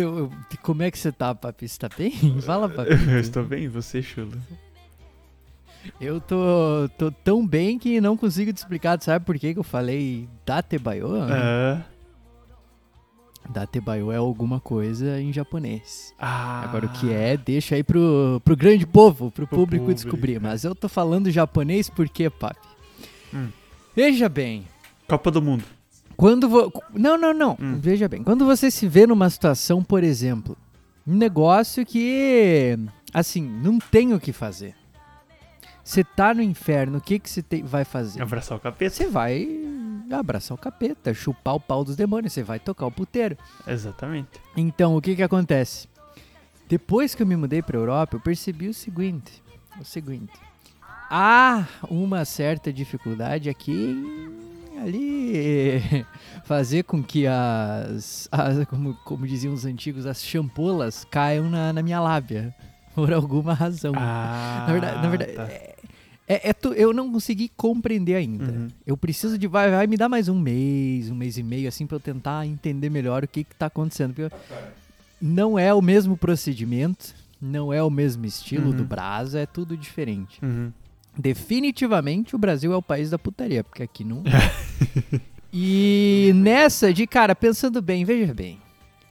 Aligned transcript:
Teu- 0.00 0.30
como 0.62 0.82
é 0.82 0.90
que 0.90 0.98
você 0.98 1.10
tá, 1.10 1.34
papi? 1.34 1.66
Você 1.68 1.78
tá 1.78 1.88
bem? 1.96 2.12
Fala, 2.42 2.68
papi. 2.68 2.90
Eu 3.10 3.18
estou 3.20 3.42
bem, 3.44 3.64
e 3.64 3.68
você, 3.68 4.02
chulo? 4.02 4.32
Eu 6.00 6.20
tô, 6.20 6.88
tô 6.98 7.10
tão 7.10 7.46
bem 7.46 7.78
que 7.78 8.00
não 8.00 8.16
consigo 8.16 8.52
te 8.52 8.56
explicar. 8.56 9.00
Sabe 9.00 9.24
por 9.24 9.38
que, 9.38 9.52
que 9.54 9.58
eu 9.58 9.62
falei 9.64 10.28
Date 10.44 10.78
baiô? 10.78 11.10
Ah, 11.22 11.82
Date 13.48 13.80
baiô 13.80 14.10
é 14.10 14.16
alguma 14.16 14.58
coisa 14.58 15.20
em 15.20 15.32
japonês. 15.32 16.12
ah, 16.18 16.62
Agora, 16.64 16.86
o 16.86 16.88
que 16.88 17.12
é, 17.12 17.36
deixa 17.36 17.76
aí 17.76 17.84
pro, 17.84 18.40
pro 18.44 18.56
grande 18.56 18.84
povo, 18.84 19.30
pro, 19.30 19.46
Pro 19.46 19.56
público, 19.56 19.84
público. 19.84 19.94
descobrir. 19.94 20.40
Mas 20.40 20.64
eu 20.64 20.74
tô 20.74 20.88
falando 20.88 21.30
japonês 21.30 21.88
porque, 21.88 22.28
papi? 22.28 22.58
Hum. 23.32 23.48
Veja 23.94 24.28
bem, 24.28 24.66
Copa 25.08 25.30
do 25.30 25.40
Mundo. 25.40 25.64
Quando... 26.16 26.48
Vo... 26.48 26.72
Não, 26.94 27.16
não, 27.18 27.32
não. 27.34 27.56
Hum. 27.60 27.78
Veja 27.78 28.08
bem, 28.08 28.22
quando 28.22 28.44
você 28.44 28.70
se 28.70 28.88
vê 28.88 29.06
numa 29.06 29.28
situação, 29.30 29.82
por 29.82 30.02
exemplo, 30.02 30.56
um 31.06 31.14
negócio 31.14 31.84
que, 31.84 32.78
assim, 33.12 33.42
não 33.42 33.78
tem 33.78 34.12
o 34.14 34.20
que 34.20 34.32
fazer. 34.32 34.74
Você 35.84 36.02
tá 36.02 36.34
no 36.34 36.42
inferno, 36.42 36.98
o 36.98 37.00
que 37.00 37.18
que 37.18 37.30
você 37.30 37.42
tem- 37.42 37.62
vai 37.62 37.84
fazer? 37.84 38.20
Abraçar 38.20 38.58
o 38.58 38.60
capeta? 38.60 38.94
Você 38.96 39.06
vai 39.06 39.46
abraçar 40.10 40.54
o 40.56 40.58
capeta, 40.60 41.12
chupar 41.14 41.54
o 41.54 41.60
pau 41.60 41.84
dos 41.84 41.94
demônios, 41.96 42.32
você 42.32 42.42
vai 42.42 42.58
tocar 42.58 42.86
o 42.86 42.90
puteiro. 42.90 43.36
Exatamente. 43.66 44.28
Então, 44.56 44.96
o 44.96 45.00
que 45.02 45.14
que 45.14 45.22
acontece? 45.22 45.88
Depois 46.68 47.14
que 47.14 47.22
eu 47.22 47.26
me 47.26 47.36
mudei 47.36 47.62
para 47.62 47.76
Europa, 47.78 48.16
eu 48.16 48.20
percebi 48.20 48.68
o 48.68 48.74
seguinte, 48.74 49.40
o 49.80 49.84
seguinte. 49.84 50.32
Há 51.08 51.64
uma 51.88 52.24
certa 52.24 52.72
dificuldade 52.72 53.48
aqui 53.48 53.70
em 53.72 54.35
ali 54.80 55.82
fazer 56.44 56.84
com 56.84 57.02
que 57.02 57.26
as, 57.26 58.28
as- 58.30 58.64
como, 58.68 58.94
como 59.04 59.26
diziam 59.26 59.52
os 59.54 59.64
antigos, 59.64 60.06
as 60.06 60.22
champolas 60.24 61.04
caiam 61.10 61.48
na, 61.50 61.72
na 61.72 61.82
minha 61.82 62.00
lábia 62.00 62.54
por 62.94 63.12
alguma 63.12 63.54
razão. 63.54 63.92
Ah, 63.96 64.64
na 64.66 64.72
verdade, 64.72 65.02
na 65.02 65.08
verdade 65.08 65.32
tá. 65.32 65.42
é, 65.44 65.74
é- 66.28 66.50
é 66.50 66.52
tu- 66.52 66.72
eu 66.72 66.92
não 66.92 67.10
consegui 67.12 67.48
compreender 67.56 68.14
ainda. 68.16 68.50
Uhum. 68.52 68.68
Eu 68.86 68.96
preciso 68.96 69.38
de. 69.38 69.46
Vai, 69.46 69.70
vai 69.70 69.86
me 69.86 69.96
dar 69.96 70.08
mais 70.08 70.28
um 70.28 70.38
mês, 70.38 71.10
um 71.10 71.14
mês 71.14 71.38
e 71.38 71.42
meio, 71.42 71.68
assim, 71.68 71.86
pra 71.86 71.96
eu 71.96 72.00
tentar 72.00 72.46
entender 72.46 72.90
melhor 72.90 73.24
o 73.24 73.28
que, 73.28 73.44
que 73.44 73.54
tá 73.54 73.66
acontecendo. 73.66 74.14
Porque 74.14 74.34
não 75.20 75.58
é 75.58 75.72
o 75.72 75.80
mesmo 75.80 76.16
procedimento, 76.16 77.14
não 77.40 77.72
é 77.72 77.82
o 77.82 77.90
mesmo 77.90 78.26
estilo 78.26 78.70
Uhum. 78.70 78.76
do 78.76 78.84
Brasa, 78.84 79.38
é 79.40 79.46
tudo 79.46 79.76
diferente. 79.76 80.38
Uhum. 80.42 80.72
Definitivamente 81.16 82.34
o 82.34 82.38
Brasil 82.38 82.72
é 82.72 82.76
o 82.76 82.82
país 82.82 83.10
da 83.10 83.18
putaria, 83.18 83.64
porque 83.64 83.82
aqui 83.82 84.04
não. 84.04 84.22
e 85.52 86.32
nessa 86.34 86.92
de, 86.92 87.06
cara, 87.06 87.34
pensando 87.34 87.80
bem, 87.80 88.04
veja 88.04 88.34
bem. 88.34 88.58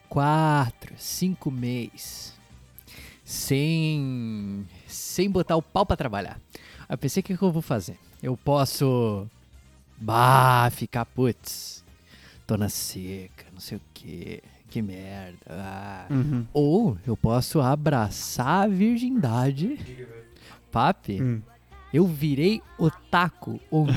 Quatro, 0.07 0.93
cinco 0.97 1.49
meses 1.51 2.35
sem 3.23 4.65
sem 4.87 5.29
botar 5.29 5.55
o 5.55 5.61
pau 5.61 5.85
pra 5.85 5.97
trabalhar. 5.97 6.39
Aí 6.87 6.93
eu 6.93 6.97
pensei, 6.97 7.21
o 7.21 7.23
que, 7.23 7.35
que 7.35 7.41
eu 7.43 7.51
vou 7.51 7.61
fazer? 7.61 7.97
Eu 8.21 8.37
posso. 8.37 9.27
Bah, 9.97 10.69
ficar 10.71 11.05
putz. 11.05 11.83
Tô 12.45 12.55
na 12.55 12.69
seca, 12.69 13.45
não 13.51 13.59
sei 13.59 13.77
o 13.77 13.81
que. 13.93 14.43
Que 14.69 14.81
merda. 14.81 15.37
ah. 15.49 16.05
Uhum. 16.09 16.45
Ou 16.53 16.97
eu 17.07 17.17
posso 17.17 17.59
abraçar 17.61 18.65
a 18.65 18.67
virgindade. 18.67 19.79
Papi, 20.71 21.21
Hum. 21.21 21.41
Eu 21.95 22.05
virei 22.07 22.61
otaku 22.77 23.59
ontem. 23.71 23.93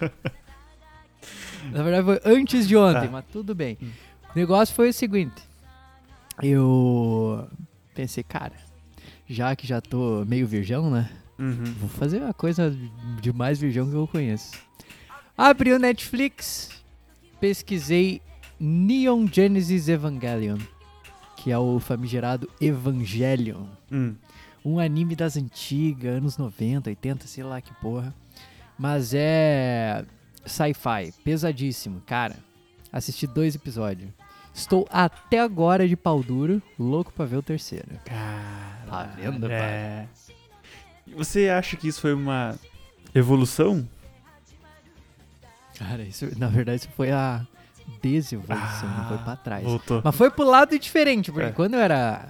Na 1.72 1.82
verdade 1.82 2.04
foi 2.04 2.20
antes 2.32 2.66
de 2.68 2.76
ontem, 2.76 3.06
Tá. 3.06 3.10
mas 3.10 3.24
tudo 3.32 3.54
bem. 3.54 3.76
O 4.34 4.38
negócio 4.38 4.74
foi 4.74 4.90
o 4.90 4.92
seguinte. 4.92 5.42
Eu 6.42 7.48
pensei, 7.94 8.22
cara, 8.22 8.52
já 9.28 9.56
que 9.56 9.66
já 9.66 9.80
tô 9.80 10.24
meio 10.26 10.46
virgão, 10.46 10.90
né? 10.90 11.10
Uhum. 11.38 11.64
Vou 11.80 11.88
fazer 11.88 12.22
a 12.22 12.32
coisa 12.32 12.74
de 13.20 13.32
mais 13.32 13.58
virgão 13.58 13.88
que 13.88 13.94
eu 13.96 14.06
conheço. 14.06 14.52
Abri 15.36 15.72
o 15.72 15.78
Netflix, 15.78 16.70
pesquisei 17.40 18.22
Neon 18.60 19.26
Genesis 19.30 19.88
Evangelion, 19.88 20.58
que 21.36 21.50
é 21.50 21.58
o 21.58 21.78
famigerado 21.80 22.48
Evangelion. 22.60 23.64
Hum. 23.90 24.14
Um 24.68 24.80
anime 24.80 25.14
das 25.14 25.36
antigas, 25.36 26.16
anos 26.16 26.36
90, 26.36 26.90
80, 26.90 27.26
sei 27.28 27.44
lá 27.44 27.60
que 27.60 27.72
porra. 27.74 28.12
Mas 28.76 29.14
é 29.14 30.04
sci-fi, 30.44 31.12
pesadíssimo. 31.22 32.02
Cara, 32.04 32.34
assisti 32.92 33.28
dois 33.28 33.54
episódios. 33.54 34.10
Estou 34.52 34.88
até 34.90 35.38
agora 35.38 35.86
de 35.86 35.94
pau 35.96 36.20
duro, 36.22 36.60
louco 36.78 37.12
pra 37.12 37.24
ver 37.26 37.36
o 37.36 37.42
terceiro. 37.42 37.86
Cara. 38.04 38.86
Tá 38.88 39.02
vendo, 39.16 39.50
é. 39.50 40.08
Você 41.14 41.48
acha 41.48 41.76
que 41.76 41.86
isso 41.86 42.00
foi 42.00 42.12
uma 42.14 42.56
evolução? 43.14 43.88
Cara, 45.78 46.02
isso, 46.02 46.26
na 46.38 46.48
verdade, 46.48 46.80
isso 46.82 46.88
foi 46.96 47.12
a 47.12 47.46
desevolução, 48.02 48.88
não 48.98 49.08
foi 49.08 49.16
Ah, 49.18 49.22
pra 49.24 49.36
trás. 49.36 49.62
Voltou. 49.64 50.00
Mas 50.02 50.16
foi 50.16 50.30
pro 50.30 50.44
lado 50.44 50.76
diferente, 50.78 51.30
porque 51.30 51.48
É. 51.48 51.52
quando 51.52 51.74
eu 51.74 51.80
era. 51.80 52.28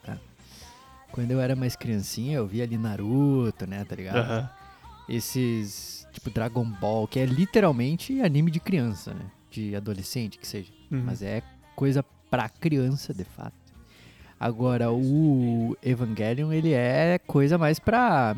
Quando 1.17 1.31
eu 1.31 1.41
era 1.41 1.57
mais 1.57 1.75
criancinha, 1.75 2.37
eu 2.37 2.47
via 2.47 2.63
ali 2.63 2.77
Naruto, 2.77 3.67
né, 3.67 3.83
tá 3.87 3.97
ligado? 3.97 4.51
Esses. 5.09 6.07
Tipo 6.13 6.29
Dragon 6.29 6.65
Ball, 6.65 7.09
que 7.09 7.19
é 7.19 7.25
literalmente 7.25 8.21
anime 8.21 8.51
de 8.51 8.61
criança, 8.61 9.15
né? 9.15 9.25
De 9.51 9.75
adolescente, 9.75 10.39
que 10.39 10.47
seja. 10.47 10.71
Uhum. 10.91 11.05
Mas 11.07 11.23
é 11.23 11.43
coisa 11.75 12.05
pra 12.31 12.51
criança, 12.51 13.15
de 13.15 13.25
fato. 13.25 13.55
Agora, 14.39 14.93
o 14.93 15.75
Evangelion, 15.83 16.53
ele 16.53 16.75
é 16.75 17.19
coisa 17.27 17.57
mais 17.57 17.79
pra. 17.79 18.35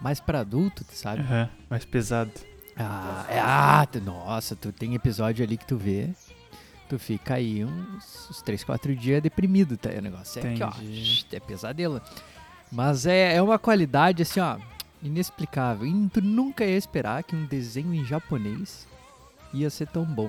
Mais 0.00 0.20
pra 0.20 0.40
adulto, 0.40 0.82
sabe? 0.92 1.20
Aham. 1.20 1.50
Mais 1.68 1.84
pesado. 1.84 2.32
Ah, 2.74 3.26
é, 3.28 3.38
ah, 3.38 3.86
nossa, 4.02 4.56
tu 4.56 4.72
tem 4.72 4.94
episódio 4.94 5.44
ali 5.44 5.58
que 5.58 5.66
tu 5.66 5.76
vê, 5.76 6.08
tu 6.90 6.98
fica 6.98 7.34
aí 7.34 7.64
uns, 7.64 8.28
uns 8.28 8.42
3, 8.42 8.64
4 8.64 8.96
dias 8.96 9.22
deprimido, 9.22 9.76
tá? 9.76 9.90
O 9.90 10.02
negócio 10.02 10.44
é 10.44 10.52
aqui, 10.52 10.62
ó, 10.62 10.72
é 11.32 11.40
pesadelo. 11.40 12.02
Mas 12.70 13.06
é, 13.06 13.36
é 13.36 13.42
uma 13.42 13.60
qualidade, 13.60 14.22
assim, 14.22 14.40
ó, 14.40 14.58
inexplicável. 15.00 15.86
E 15.86 16.08
tu 16.08 16.20
nunca 16.20 16.64
ia 16.64 16.76
esperar 16.76 17.22
que 17.22 17.36
um 17.36 17.46
desenho 17.46 17.94
em 17.94 18.04
japonês 18.04 18.88
ia 19.54 19.70
ser 19.70 19.86
tão 19.86 20.04
bom. 20.04 20.28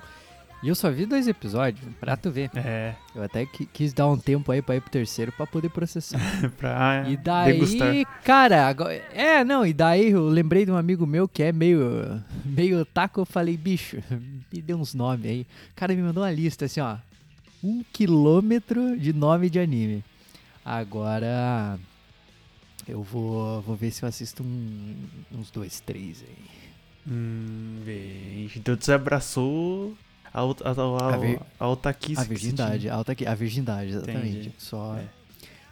E 0.64 0.68
eu 0.68 0.76
só 0.76 0.92
vi 0.92 1.08
dois 1.08 1.28
episódios, 1.28 1.84
pra 2.00 2.16
tu 2.16 2.30
ver. 2.30 2.52
É. 2.56 2.94
Eu 3.16 3.24
até 3.24 3.48
qui- 3.48 3.66
quis 3.66 3.94
dar 3.94 4.08
um 4.08 4.18
tempo 4.18 4.52
aí 4.52 4.62
pra 4.62 4.76
ir 4.76 4.82
pro 4.82 4.92
terceiro 4.92 5.32
pra 5.32 5.48
poder 5.48 5.70
processar. 5.70 6.20
pra 6.58 7.04
E 7.10 7.18
daí, 7.18 7.54
degustar. 7.54 8.22
cara, 8.24 8.68
agora, 8.68 8.94
é, 9.12 9.44
não, 9.44 9.66
e 9.66 9.74
daí 9.74 10.12
eu 10.12 10.28
lembrei 10.30 10.64
de 10.66 10.72
um 10.72 10.78
amigo 10.78 11.08
meu 11.08 11.28
que 11.28 11.42
é 11.42 11.52
meio, 11.52 12.24
meio 12.46 12.86
taco, 12.86 13.22
eu 13.22 13.26
falei, 13.26 13.58
bicho, 13.58 13.98
me 14.54 14.62
dê 14.62 14.76
uns 14.76 14.94
nomes 14.94 15.26
aí. 15.32 15.48
O 15.72 15.76
cara 15.76 15.96
me 15.96 16.02
mandou 16.04 16.22
uma 16.24 16.32
lista, 16.32 16.66
assim, 16.66 16.80
ó, 16.80 16.98
um 17.64 17.84
quilômetro 17.92 18.96
de 19.00 19.14
nome 19.14 19.50
de 19.50 19.60
anime. 19.60 20.04
Agora, 20.64 21.80
eu 22.88 23.02
vou, 23.02 23.62
vou 23.64 23.76
ver 23.76 23.90
se 23.90 24.04
eu 24.04 24.10
assisto 24.10 24.44
um- 24.44 24.96
uns 25.32 25.50
dois, 25.50 25.80
três 25.80 26.24
aí. 26.28 26.46
Hum, 27.12 27.82
bem. 27.84 28.48
Então 28.56 28.78
você 28.80 28.94
abraçou 28.94 29.98
a, 30.34 30.42
a, 30.42 30.44
a, 31.10 31.14
A 31.14 31.18
vir- 31.18 31.40
a 31.60 31.68
otaquice 31.68 32.22
A 32.22 32.24
virgindade, 32.24 32.80
tinha. 32.82 32.94
alta 32.94 33.12
aqui, 33.12 33.26
a 33.26 33.34
virgindade, 33.36 33.90
exatamente. 33.92 34.28
Entendi. 34.30 34.54
Só. 34.58 34.96
É. 34.98 35.04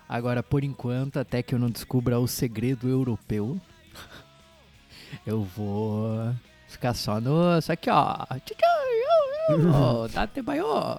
Agora, 0.07 0.41
por 0.44 0.63
enquanto, 0.63 1.17
até 1.17 1.41
que 1.44 1.53
eu 1.56 1.59
não 1.59 1.69
descubra 1.69 2.19
o 2.19 2.27
segredo 2.27 2.88
europeu, 2.89 3.59
eu 5.25 5.44
vou 5.44 6.33
ficar 6.67 6.94
só 6.94 7.19
no. 7.21 7.61
Só 7.61 7.73
aqui, 7.73 7.89
ó. 7.89 8.15
Date 10.13 10.41
baiô. 10.41 10.97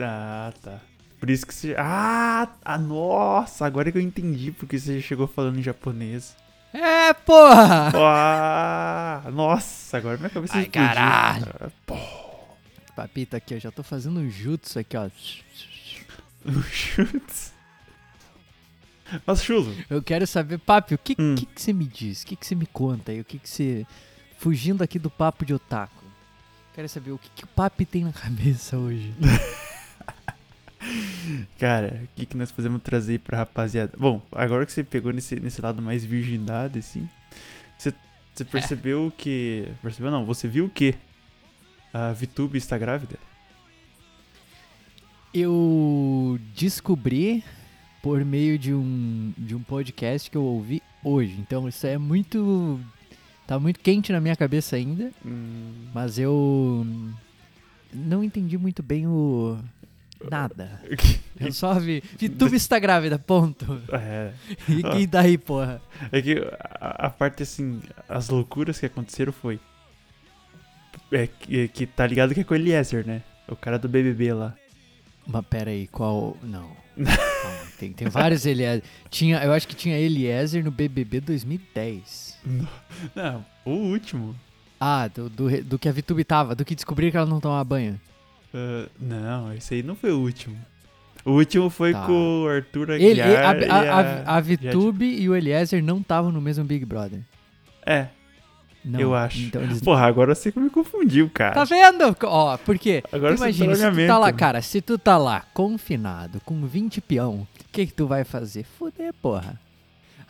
Ah, 0.00 0.52
tá. 0.62 0.78
Por 1.18 1.30
isso 1.30 1.46
que 1.46 1.54
você. 1.54 1.74
Ah, 1.78 2.48
ah, 2.64 2.78
nossa, 2.78 3.66
agora 3.66 3.90
que 3.90 3.98
eu 3.98 4.02
entendi 4.02 4.52
porque 4.52 4.78
você 4.78 5.00
chegou 5.00 5.26
falando 5.26 5.58
em 5.58 5.62
japonês. 5.62 6.36
É, 6.72 7.12
porra! 7.14 7.90
Ah, 7.94 9.22
nossa, 9.32 9.96
agora 9.96 10.18
minha 10.18 10.28
cabeça 10.30 10.54
Ai, 10.54 10.64
explodiu. 10.64 10.88
caralho. 10.88 11.46
Ah, 11.60 11.68
pô, 11.86 11.96
Papita 12.98 13.36
aqui, 13.36 13.54
eu 13.54 13.60
já 13.60 13.70
tô 13.70 13.84
fazendo 13.84 14.18
um 14.18 14.28
jutsu 14.28 14.80
aqui, 14.80 14.96
ó. 14.96 15.08
o 16.44 16.62
chutes. 16.64 17.52
Mas 19.24 19.44
chulo. 19.44 19.72
Eu 19.88 20.02
quero 20.02 20.26
saber, 20.26 20.58
Papi, 20.58 20.94
o 20.94 20.98
que, 20.98 21.14
Hum. 21.16 21.36
que, 21.36 21.46
que 21.46 21.62
você 21.62 21.72
me 21.72 21.84
diz? 21.84 22.24
O 22.24 22.26
que, 22.26 22.34
que 22.34 22.44
você 22.44 22.56
me 22.56 22.66
conta 22.66 23.12
aí? 23.12 23.20
O 23.20 23.24
que, 23.24 23.38
que 23.38 23.48
você. 23.48 23.86
Fugindo 24.38 24.82
aqui 24.82 24.98
do 24.98 25.08
papo 25.08 25.46
de 25.46 25.54
otaku. 25.54 26.04
Quero 26.74 26.88
saber 26.88 27.12
o 27.12 27.18
que, 27.18 27.30
que 27.36 27.44
o 27.44 27.46
Papi 27.46 27.84
tem 27.84 28.02
na 28.02 28.12
cabeça 28.12 28.76
hoje. 28.76 29.14
Cara, 31.56 32.02
o 32.02 32.08
que, 32.16 32.26
que 32.26 32.36
nós 32.36 32.50
podemos 32.50 32.82
trazer 32.82 33.20
pra 33.20 33.38
rapaziada? 33.38 33.92
Bom, 33.96 34.20
agora 34.32 34.66
que 34.66 34.72
você 34.72 34.82
pegou 34.82 35.12
nesse, 35.12 35.38
nesse 35.38 35.62
lado 35.62 35.80
mais 35.80 36.04
virgindade, 36.04 36.80
assim, 36.80 37.08
você, 37.78 37.94
você 38.34 38.44
percebeu 38.44 39.12
que. 39.16 39.68
Percebeu 39.82 40.10
não? 40.10 40.24
Você 40.24 40.48
viu 40.48 40.68
que 40.68 40.96
a 41.92 42.12
VTube 42.12 42.58
está 42.58 42.76
grávida? 42.78 43.16
Eu 45.32 46.38
descobri 46.54 47.44
por 48.02 48.24
meio 48.24 48.58
de 48.58 48.72
um, 48.72 49.32
de 49.36 49.54
um 49.54 49.62
podcast 49.62 50.30
que 50.30 50.36
eu 50.36 50.42
ouvi 50.42 50.82
hoje. 51.04 51.36
Então 51.38 51.68
isso 51.68 51.86
é 51.86 51.98
muito. 51.98 52.80
Tá 53.46 53.58
muito 53.58 53.80
quente 53.80 54.12
na 54.12 54.20
minha 54.20 54.36
cabeça 54.36 54.76
ainda. 54.76 55.10
Hum, 55.24 55.72
Mas 55.94 56.18
eu 56.18 56.86
não 57.92 58.22
entendi 58.24 58.56
muito 58.58 58.82
bem 58.82 59.06
o. 59.06 59.58
Nada. 60.30 60.82
Eu 61.38 61.52
só 61.52 61.74
vi. 61.78 62.02
VTube 62.20 62.56
está 62.56 62.76
grávida, 62.80 63.16
ponto. 63.20 63.80
é, 63.92 64.32
E, 64.68 65.02
e 65.02 65.06
daí, 65.06 65.38
porra? 65.38 65.80
é 66.10 66.20
que 66.20 66.34
a, 66.80 67.06
a 67.06 67.10
parte 67.10 67.44
assim, 67.44 67.80
as 68.08 68.28
loucuras 68.28 68.80
que 68.80 68.86
aconteceram 68.86 69.32
foi. 69.32 69.60
É 71.12 71.26
que, 71.26 71.68
que 71.68 71.86
tá 71.86 72.06
ligado 72.06 72.34
que 72.34 72.40
é 72.40 72.44
com 72.44 72.54
o 72.54 72.56
Eliezer, 72.56 73.06
né? 73.06 73.22
O 73.48 73.56
cara 73.56 73.78
do 73.78 73.88
BBB 73.88 74.32
lá. 74.32 74.54
Mas 75.26 75.44
pera 75.46 75.70
aí, 75.70 75.86
qual. 75.88 76.36
Não. 76.42 76.70
Calma, 76.96 77.58
tem, 77.78 77.92
tem 77.92 78.08
vários 78.08 78.44
Eliezer. 78.44 78.82
Tinha, 79.10 79.38
eu 79.44 79.52
acho 79.52 79.68
que 79.68 79.76
tinha 79.76 79.98
Eliezer 79.98 80.64
no 80.64 80.70
BBB 80.70 81.20
2010. 81.20 82.38
Não, 83.14 83.44
o 83.64 83.70
último. 83.70 84.34
Ah, 84.80 85.08
do, 85.08 85.28
do, 85.28 85.62
do 85.64 85.78
que 85.78 85.88
a 85.88 85.92
VTube 85.92 86.24
tava, 86.24 86.54
do 86.54 86.64
que 86.64 86.74
descobriram 86.74 87.10
que 87.10 87.16
ela 87.16 87.26
não 87.26 87.40
tomava 87.40 87.64
banho. 87.64 88.00
Ah, 88.54 88.88
não, 88.98 89.52
esse 89.54 89.74
aí 89.74 89.82
não 89.82 89.94
foi 89.96 90.12
o 90.12 90.18
último. 90.20 90.56
O 91.24 91.32
último 91.32 91.68
foi 91.68 91.92
Tá. 91.92 92.06
com 92.06 92.44
o 92.44 92.48
Arthur 92.48 92.90
Ele, 92.90 93.20
Aguiar 93.20 93.56
a, 93.56 93.58
e 93.60 93.68
a, 93.68 93.76
a, 93.76 94.36
a 94.36 94.42
Jade- 94.42 94.68
VTube 94.68 95.04
e 95.04 95.28
o 95.28 95.34
Eliezer 95.36 95.82
não 95.82 95.98
estavam 95.98 96.30
no 96.32 96.40
mesmo 96.40 96.64
Big 96.64 96.84
Brother. 96.84 97.20
É, 97.84 98.06
Não, 98.84 99.00
Eu 99.00 99.14
acho. 99.14 99.40
Então 99.40 99.62
eles... 99.62 99.80
porra, 99.80 100.06
agora 100.06 100.34
você 100.34 100.52
que 100.52 100.58
me 100.58 100.70
confundiu, 100.70 101.28
cara. 101.30 101.54
Tá 101.54 101.64
vendo? 101.64 102.16
Ó, 102.22 102.56
porque 102.58 103.02
Agora 103.12 103.34
imagina, 103.34 103.76
tá 103.76 103.90
se 103.90 103.90
tu 103.90 104.06
tá 104.06 104.18
lá, 104.18 104.32
cara, 104.32 104.62
se 104.62 104.80
tu 104.80 104.98
tá 104.98 105.18
lá 105.18 105.44
confinado 105.52 106.40
com 106.44 106.64
20 106.64 107.00
peão, 107.00 107.46
o 107.60 107.64
que 107.72 107.86
que 107.86 107.92
tu 107.92 108.06
vai 108.06 108.24
fazer? 108.24 108.64
Fuder, 108.64 109.12
porra. 109.14 109.60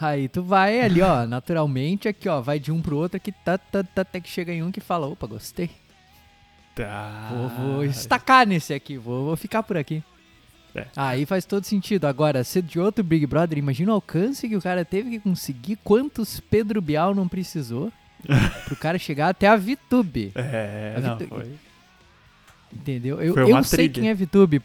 Aí 0.00 0.28
tu 0.28 0.42
vai 0.42 0.80
ali, 0.80 1.02
ó, 1.02 1.26
naturalmente, 1.26 2.08
aqui, 2.08 2.28
ó, 2.28 2.40
vai 2.40 2.58
de 2.58 2.72
um 2.72 2.80
pro 2.80 2.96
outro 2.96 3.16
aqui, 3.16 3.32
tá, 3.32 3.58
tá, 3.58 3.82
tá, 3.82 4.02
até 4.02 4.20
que 4.20 4.28
chega 4.28 4.52
em 4.52 4.62
um 4.62 4.70
que 4.70 4.80
fala, 4.80 5.06
opa, 5.06 5.26
gostei. 5.26 5.70
Tá. 6.74 7.30
Vou, 7.32 7.48
vou 7.48 7.84
estacar 7.84 8.46
nesse 8.46 8.72
aqui, 8.72 8.96
vou, 8.96 9.24
vou 9.24 9.36
ficar 9.36 9.62
por 9.62 9.76
aqui. 9.76 10.02
É. 10.74 10.86
Aí 10.94 11.26
faz 11.26 11.44
todo 11.44 11.64
sentido. 11.64 12.04
Agora, 12.04 12.44
ser 12.44 12.62
de 12.62 12.78
outro 12.78 13.02
Big 13.02 13.26
Brother, 13.26 13.58
imagina 13.58 13.90
o 13.90 13.94
alcance 13.94 14.48
que 14.48 14.56
o 14.56 14.62
cara 14.62 14.84
teve 14.84 15.10
que 15.10 15.18
conseguir, 15.18 15.76
quantos 15.82 16.38
Pedro 16.38 16.80
Bial 16.80 17.14
não 17.14 17.26
precisou 17.26 17.92
pro 18.66 18.76
cara 18.76 18.98
chegar 18.98 19.28
até 19.28 19.46
a 19.48 19.56
VTube. 19.56 20.32
É, 20.34 20.94
A 20.96 21.00
não, 21.00 21.18
foi. 21.18 21.52
Entendeu? 22.72 23.20
Eu, 23.20 23.34
eu 23.34 23.64
sei 23.64 23.88
quem 23.88 24.08
é 24.08 24.14
VTube. 24.14 24.60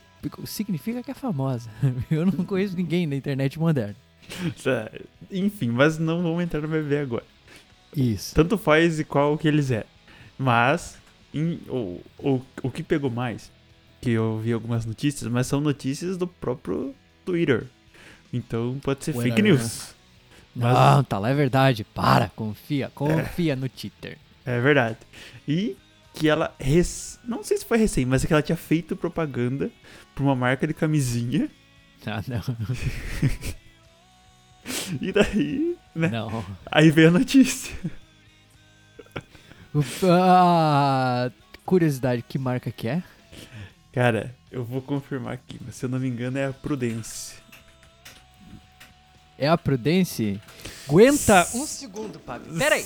Significa 0.46 1.04
que 1.04 1.12
é 1.12 1.14
famosa. 1.14 1.70
Eu 2.10 2.26
não 2.26 2.46
conheço 2.46 2.76
ninguém 2.78 3.06
na 3.06 3.16
internet 3.16 3.60
moderna. 3.60 3.96
Tá, 4.64 4.90
Enfim, 5.32 5.70
mas 5.70 5.98
não 5.98 6.22
vamos 6.24 6.44
entrar 6.44 6.62
no 6.62 6.68
BBB 6.68 7.00
agora. 7.00 7.26
Isso. 7.96 8.34
Tanto 8.34 8.58
faz 8.58 9.00
e 9.00 9.04
qual 9.04 9.38
que 9.38 9.48
eles 9.48 9.70
é. 9.70 9.86
Mas, 10.38 10.98
em- 11.34 11.60
o, 11.68 12.02
o, 12.18 12.42
o 12.64 12.72
que 12.72 12.82
pegou 12.84 13.10
mais, 13.10 13.52
que 14.02 14.12
eu 14.12 14.40
vi 14.40 14.52
algumas 14.54 14.86
notícias, 14.86 15.30
mas 15.30 15.48
são 15.48 15.60
notícias 15.62 16.18
do 16.18 16.26
próprio 16.26 16.96
Twitter. 17.26 17.66
Então 18.32 18.80
pode 18.82 19.04
ser 19.04 19.12
fake 19.14 19.30
Whatever. 19.30 19.54
news. 19.60 19.94
Mas- 20.56 20.74
Não, 20.74 21.04
tá 21.04 21.18
lá, 21.20 21.30
é 21.30 21.34
verdade. 21.34 21.84
Para, 21.84 22.30
confia. 22.30 22.92
Confia 22.94 23.56
no 23.56 23.68
Twitter. 23.70 24.18
É 24.46 24.60
verdade. 24.60 24.98
E 25.48 25.76
que 26.14 26.30
ela, 26.30 26.54
rec- 26.60 27.18
não 27.24 27.44
sei 27.44 27.58
se 27.58 27.66
foi 27.66 27.78
recém, 27.78 28.06
mas 28.06 28.24
é 28.24 28.28
que 28.28 28.34
ela 28.34 28.42
tinha 28.42 28.56
feito 28.56 28.96
propaganda 28.96 29.72
pra 30.14 30.24
uma 30.24 30.36
marca 30.36 30.68
de 30.68 30.74
camisinha. 30.74 31.50
Ah, 32.06 32.22
não. 32.28 32.58
E 35.02 35.12
daí, 35.14 35.78
né? 35.96 36.10
Não. 36.10 36.44
Aí 36.70 36.92
veio 36.92 37.08
a 37.08 37.12
notícia. 37.12 37.74
Ah, 40.04 41.32
curiosidade, 41.66 42.22
que 42.28 42.38
marca 42.38 42.72
que 42.72 42.88
é? 42.88 43.02
Cara, 43.92 44.36
eu 44.52 44.64
vou 44.64 44.82
confirmar 44.82 45.34
aqui, 45.34 45.58
mas 45.66 45.76
se 45.76 45.86
eu 45.86 45.90
não 45.90 46.00
me 46.00 46.08
engano 46.08 46.38
é 46.38 46.46
a 46.48 46.54
Prudence. 46.54 47.36
É 49.38 49.48
a 49.48 49.58
Prudence? 49.58 50.40
Aguenta 50.88 51.48
um 51.56 51.66
segundo, 51.66 52.20
Pablo. 52.20 52.58
Pera 52.58 52.76
aí. 52.76 52.86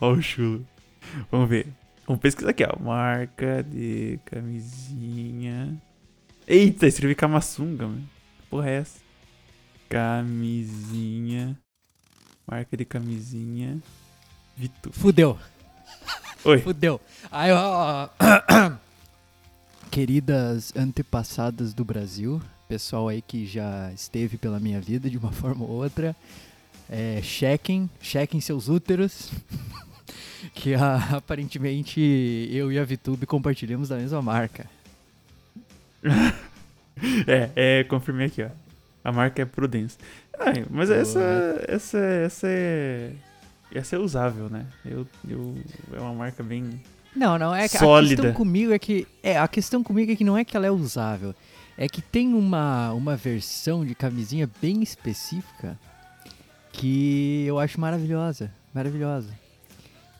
Ó 0.00 0.12
o 0.12 0.22
chulo. 0.22 0.66
Vamos 1.30 1.48
ver. 1.48 1.66
Vamos 2.06 2.20
pesquisar 2.22 2.50
aqui, 2.50 2.64
ó. 2.64 2.78
Marca 2.82 3.62
de 3.62 4.18
camisinha. 4.24 5.76
Eita, 6.46 6.86
escrevi 6.86 7.14
Kamassunga, 7.14 7.86
mano. 7.86 8.08
Porra 8.48 8.70
é 8.70 8.74
essa? 8.76 9.00
Camisinha. 9.88 11.58
Marca 12.46 12.76
de 12.76 12.84
camisinha. 12.84 13.78
Vitu. 14.56 14.90
Fudeu. 14.92 15.38
Oi. 16.44 16.58
Fudeu. 16.60 17.00
Aí, 17.30 17.52
ó. 17.52 18.08
Queridas 19.90 20.72
antepassadas 20.76 21.74
do 21.74 21.84
Brasil, 21.84 22.40
pessoal 22.68 23.08
aí 23.08 23.22
que 23.22 23.46
já 23.46 23.90
esteve 23.92 24.36
pela 24.36 24.60
minha 24.60 24.80
vida 24.80 25.08
de 25.08 25.16
uma 25.16 25.32
forma 25.32 25.64
ou 25.64 25.70
outra, 25.70 26.14
é, 26.88 27.20
chequem, 27.22 27.88
chequem 28.00 28.40
seus 28.40 28.68
úteros, 28.68 29.30
que 30.54 30.74
ah, 30.74 31.16
aparentemente 31.16 32.00
eu 32.52 32.70
e 32.70 32.78
a 32.78 32.84
VTube 32.84 33.26
compartilhamos 33.26 33.88
da 33.88 33.96
mesma 33.96 34.22
marca. 34.22 34.66
É, 37.28 37.50
é, 37.54 37.84
confirmei 37.84 38.26
aqui, 38.26 38.42
ó. 38.42 38.48
A 39.04 39.12
marca 39.12 39.40
é 39.40 39.44
Prudence. 39.44 39.96
Ah, 40.36 40.46
mas 40.68 40.90
essa, 40.90 41.20
essa, 41.68 41.98
essa 41.98 42.46
é. 42.48 43.12
Essa 43.72 43.94
é 43.94 43.98
usável, 44.00 44.50
né? 44.50 44.66
Eu, 44.84 45.06
eu, 45.28 45.54
é 45.92 46.00
uma 46.00 46.12
marca 46.12 46.42
bem. 46.42 46.82
Não, 47.14 47.38
não, 47.38 47.54
é 47.54 47.68
que 47.68 47.76
a 47.76 47.80
Sólida. 47.80 48.16
questão 48.16 48.32
comigo 48.34 48.72
é 48.72 48.78
que. 48.80 49.06
É, 49.22 49.38
a 49.38 49.46
questão 49.46 49.82
comigo 49.84 50.10
é 50.10 50.16
que 50.16 50.24
não 50.24 50.36
é 50.36 50.44
que 50.44 50.56
ela 50.56 50.66
é 50.66 50.70
usável. 50.72 51.32
É 51.78 51.88
que 51.88 52.02
tem 52.02 52.34
uma, 52.34 52.92
uma 52.92 53.16
versão 53.16 53.86
de 53.86 53.94
camisinha 53.94 54.50
bem 54.60 54.82
específica 54.82 55.78
que 56.72 57.44
eu 57.46 57.58
acho 57.58 57.80
maravilhosa. 57.80 58.52
Maravilhosa. 58.74 59.32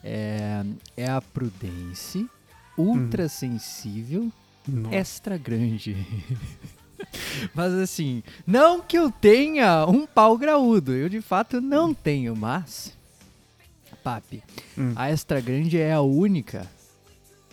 É, 0.03 0.63
é 0.95 1.09
a 1.09 1.21
Prudence 1.21 2.25
Ultra 2.77 3.27
Sensível 3.27 4.31
Nossa. 4.65 4.95
Extra 4.95 5.37
Grande. 5.37 5.97
mas 7.53 7.73
assim, 7.73 8.23
não 8.47 8.81
que 8.81 8.97
eu 8.97 9.11
tenha 9.11 9.85
um 9.85 10.07
pau 10.07 10.37
graúdo. 10.37 10.93
Eu 10.93 11.09
de 11.09 11.19
fato 11.21 11.59
não 11.59 11.93
tenho, 11.93 12.35
mas. 12.35 12.97
Papi, 14.01 14.41
Hum. 14.77 14.93
a 14.95 15.11
extra 15.11 15.41
grande 15.41 15.77
é 15.77 15.91
a 15.91 15.99
única 15.99 16.65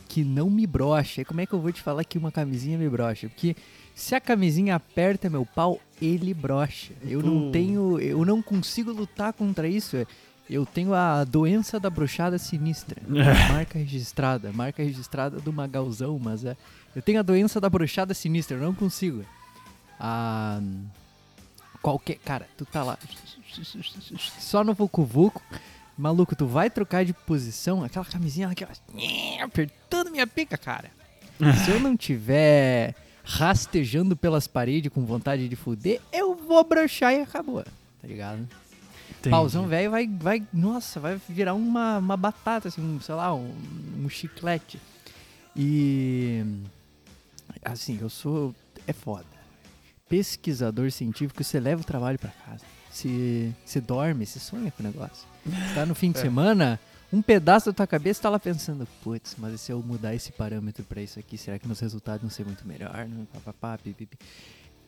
que 0.09 0.23
não 0.23 0.49
me 0.49 0.65
brocha. 0.65 1.23
E 1.23 1.25
como 1.25 1.41
é 1.41 1.47
que 1.47 1.53
eu 1.53 1.61
vou 1.61 1.73
te 1.73 1.83
falar 1.83 2.05
que 2.05 2.17
uma 2.17 2.31
camisinha 2.31 2.79
me 2.79 2.89
brocha? 2.89 3.29
Porque 3.29 3.57
se 3.97 4.15
a 4.15 4.21
camisinha 4.21 4.77
aperta 4.77 5.31
meu 5.31 5.45
pau, 5.47 5.81
ele 6.01 6.35
brocha. 6.35 6.93
Eu 7.03 7.23
não 7.23 7.47
Tu- 7.47 7.53
tenho, 7.53 7.99
eu 7.99 8.25
não 8.27 8.43
consigo 8.43 8.93
lutar 8.93 9.33
contra 9.33 9.67
isso. 9.67 9.97
Eu 10.49 10.65
tenho 10.67 10.93
a 10.95 11.25
doença 11.25 11.81
da 11.81 11.89
brochada 11.91 12.37
sinistra. 12.39 13.01
marca 13.51 13.79
registrada, 13.79 14.53
marca 14.53 14.83
registrada 14.83 15.41
do 15.41 15.51
Magalzão, 15.53 16.19
mas 16.23 16.45
é, 16.45 16.55
eu 16.95 17.01
tenho 17.01 17.19
a 17.19 17.23
doença 17.23 17.59
da 17.61 17.71
brochada 17.71 18.13
sinistra, 18.13 18.57
eu 18.57 18.61
não 18.63 18.75
consigo. 18.75 19.25
Ah, 19.99 20.61
qualquer, 21.83 22.19
cara, 22.19 22.47
tu 22.57 22.67
tá 22.67 22.83
lá 22.85 22.99
só 24.39 24.63
no 24.63 24.75
Vucu 24.75 25.09
maluco, 25.97 26.37
tu 26.37 26.47
vai 26.47 26.69
trocar 26.69 27.05
de 27.07 27.15
posição, 27.15 27.83
aquela 27.83 28.05
camisinha 28.05 28.49
aquela 28.49 28.73
apertando 29.43 30.11
minha 30.11 30.27
pica, 30.27 30.59
cara. 30.59 30.91
Se 31.65 31.71
eu 31.71 31.81
não 31.81 31.97
tiver 31.97 32.95
rastejando 33.27 34.17
pelas 34.17 34.47
paredes 34.47 34.91
com 34.93 35.05
vontade 35.05 35.49
de 35.49 35.57
fuder, 35.57 36.01
eu 36.13 36.35
vou 36.37 36.63
brochar 36.65 37.13
e 37.13 37.21
acabou, 37.23 37.63
tá 37.65 38.07
ligado? 38.07 38.39
Entendi. 39.11 39.31
Pauzão 39.31 39.67
velho 39.67 39.91
vai, 39.91 40.07
vai, 40.07 40.43
nossa, 40.53 41.01
vai 41.01 41.21
virar 41.29 41.55
uma, 41.55 41.99
uma 41.99 42.17
batata, 42.17 42.69
assim, 42.69 42.81
um, 42.81 43.01
sei 43.01 43.15
lá, 43.17 43.35
um, 43.35 43.53
um 44.05 44.09
chiclete. 44.09 44.81
E, 45.55 46.45
assim, 47.65 47.99
eu 48.01 48.09
sou, 48.09 48.55
é 48.87 48.93
foda. 48.93 49.25
pesquisador 50.09 50.91
científico, 50.93 51.43
você 51.43 51.59
leva 51.59 51.81
o 51.83 51.85
trabalho 51.85 52.19
pra 52.19 52.31
casa. 52.31 52.63
Você, 52.91 53.53
você 53.65 53.81
dorme, 53.81 54.25
você 54.25 54.39
sonha 54.39 54.71
com 54.71 54.83
o 54.83 54.87
negócio. 54.87 55.27
Você 55.45 55.75
tá 55.75 55.85
no 55.85 55.95
fim 55.95 56.13
de 56.13 56.19
É. 56.21 56.23
semana, 56.23 56.79
um 57.13 57.23
pedaço 57.23 57.67
da 57.67 57.73
tua 57.73 57.87
cabeça 57.87 58.23
tá 58.23 58.29
lá 58.31 58.39
pensando, 58.39 58.87
putz, 59.03 59.35
mas 59.39 59.55
e 59.55 59.59
se 59.59 59.73
eu 59.73 59.81
mudar 59.83 60.15
esse 60.15 60.33
parâmetro 60.33 60.85
pra 60.85 61.01
isso 61.01 61.19
aqui, 61.19 61.39
será 61.39 61.59
que 61.59 61.67
meus 61.67 61.81
resultados 61.81 62.21
vão 62.23 62.31
ser 62.31 62.45
muito 62.45 62.67
melhor? 62.67 63.07
Não, 63.09 63.25
pá, 63.27 63.41
pá, 63.45 63.53
pá, 63.53 63.79
pi, 63.79 63.93
pi, 63.93 64.07
pi. 64.07 64.19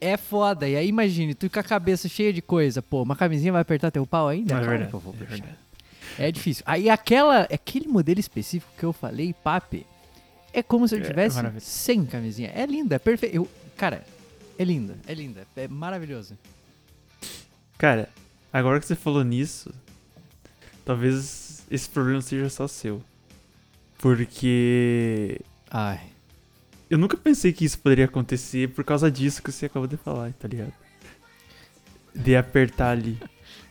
É 0.00 0.16
foda. 0.16 0.68
E 0.68 0.76
aí 0.76 0.88
imagine, 0.88 1.34
tu 1.34 1.48
com 1.50 1.58
a 1.58 1.62
cabeça 1.62 2.08
cheia 2.08 2.32
de 2.32 2.40
coisa, 2.42 2.80
pô, 2.82 3.02
uma 3.02 3.16
camisinha 3.16 3.52
vai 3.52 3.62
apertar 3.62 3.90
teu 3.90 4.06
pau 4.06 4.28
ainda? 4.28 4.52
É 4.54 4.56
Claro 4.56 4.68
verdade, 4.70 4.92
eu 4.92 5.00
vou 5.00 5.14
é 5.14 5.16
verdade. 5.24 5.58
É 6.18 6.32
difícil. 6.32 6.62
Aí 6.66 6.88
aquela, 6.90 7.42
aquele 7.42 7.86
modelo 7.88 8.18
específico 8.20 8.70
que 8.76 8.84
eu 8.84 8.92
falei, 8.92 9.32
papi, 9.32 9.84
é 10.52 10.62
como 10.62 10.86
se 10.88 10.94
eu 10.96 11.00
É, 11.00 11.04
tivesse 11.04 11.36
maravilha. 11.36 11.60
sem 11.60 12.04
camisinha. 12.04 12.50
É 12.54 12.64
linda, 12.66 12.96
é 12.96 12.98
perfeito. 12.98 13.34
Eu, 13.36 13.48
cara, 13.76 14.04
é 14.58 14.64
linda, 14.64 14.96
é 15.06 15.14
linda, 15.14 15.46
é 15.56 15.68
maravilhoso. 15.68 16.36
Cara, 17.76 18.08
agora 18.52 18.80
que 18.80 18.86
você 18.86 18.96
falou 18.96 19.22
nisso, 19.22 19.72
talvez 20.84 21.47
esse 21.70 21.88
problema 21.88 22.20
seja 22.20 22.48
só 22.48 22.66
seu. 22.68 23.02
Porque 23.98 25.40
Ai, 25.70 26.00
eu 26.88 26.96
nunca 26.98 27.16
pensei 27.16 27.52
que 27.52 27.64
isso 27.64 27.78
poderia 27.78 28.04
acontecer 28.06 28.68
por 28.70 28.84
causa 28.84 29.10
disso 29.10 29.42
que 29.42 29.50
você 29.52 29.66
acabou 29.66 29.88
de 29.88 29.96
falar, 29.96 30.32
tá 30.34 30.46
ligado? 30.48 30.72
De 32.14 32.36
apertar 32.36 32.90
ali. 32.90 33.18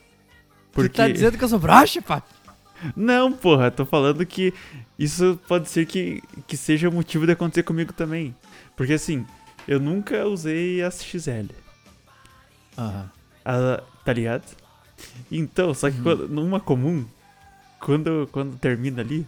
tu 0.74 0.90
tá 0.90 1.08
dizendo 1.08 1.38
que 1.38 1.44
eu 1.44 1.48
sou 1.50 1.60
broxa, 1.60 2.02
papi? 2.02 2.34
Não, 2.96 3.32
porra, 3.34 3.72
tô 3.72 3.86
falando 3.86 4.24
que 4.26 4.54
isso 5.00 5.40
pode 5.48 5.68
ser 5.70 5.88
que, 5.88 6.22
que 6.46 6.56
seja 6.56 6.88
o 6.90 6.92
motivo 6.94 7.26
de 7.26 7.32
acontecer 7.32 7.64
comigo 7.64 7.92
também. 7.92 8.36
Porque 8.76 8.94
assim, 8.94 9.26
eu 9.68 9.80
nunca 9.80 10.26
usei 10.28 10.84
a 10.84 10.92
XL, 10.92 11.48
Aham. 12.78 13.10
a- 13.44 13.82
tá 14.06 14.14
ligado? 14.14 14.46
Então, 15.32 15.74
só 15.74 15.90
que 15.90 15.98
Uhum. 15.98 16.04
quando- 16.04 16.28
numa 16.30 16.60
comum, 16.60 17.04
quando, 17.80 18.28
quando 18.32 18.58
termina 18.58 19.02
ali, 19.02 19.26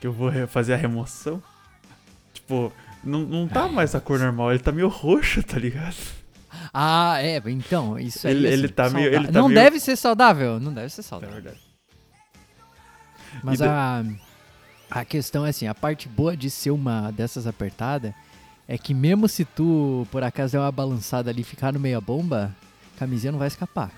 que 0.00 0.06
eu 0.06 0.12
vou 0.12 0.30
fazer 0.48 0.74
a 0.74 0.76
remoção, 0.76 1.42
tipo, 2.32 2.72
não, 3.04 3.20
não 3.20 3.48
tá 3.48 3.68
mais 3.68 3.94
a 3.94 4.00
cor 4.00 4.18
normal, 4.18 4.50
ele 4.52 4.60
tá 4.62 4.72
meio 4.72 4.88
roxo, 4.88 5.42
tá 5.42 5.58
ligado? 5.58 5.96
Ah, 6.72 7.16
é, 7.22 7.40
então, 7.46 7.98
isso 7.98 8.26
aí. 8.26 8.32
Ele- 8.34 8.48
assim, 8.48 8.54
ele 8.58 8.68
tá 8.68 8.90
meio- 8.90 8.94
saudável. 9.04 9.18
ele 9.20 9.32
tá 9.32 9.38
Não 9.40 9.48
meio- 9.48 9.60
deve 9.60 9.80
ser 9.80 9.96
saudável, 9.96 10.60
não 10.60 10.72
deve 10.74 10.88
ser 10.90 11.00
É 11.00 11.04
saudável. 11.04 11.34
verdade. 11.34 11.60
Mas 13.42 13.60
E 13.60 13.62
de- 13.62 13.68
a, 13.68 14.04
a 14.90 15.04
questão 15.04 15.46
é 15.46 15.50
assim, 15.50 15.66
a 15.66 15.74
parte 15.74 16.08
boa 16.08 16.36
de 16.36 16.50
ser 16.50 16.70
uma 16.72 17.10
dessas 17.12 17.46
apertadas 17.46 18.12
é 18.66 18.76
que 18.76 18.92
mesmo 18.92 19.28
se 19.28 19.44
tu, 19.44 20.06
por 20.10 20.22
acaso, 20.22 20.52
der 20.52 20.58
uma 20.58 20.72
balançada 20.72 21.30
ali 21.30 21.42
e 21.42 21.44
ficar 21.44 21.72
no 21.72 21.78
meia 21.80 22.00
bomba, 22.00 22.54
a 22.96 22.98
camisinha 22.98 23.30
não 23.32 23.38
vai 23.38 23.48
escapar. 23.48 23.90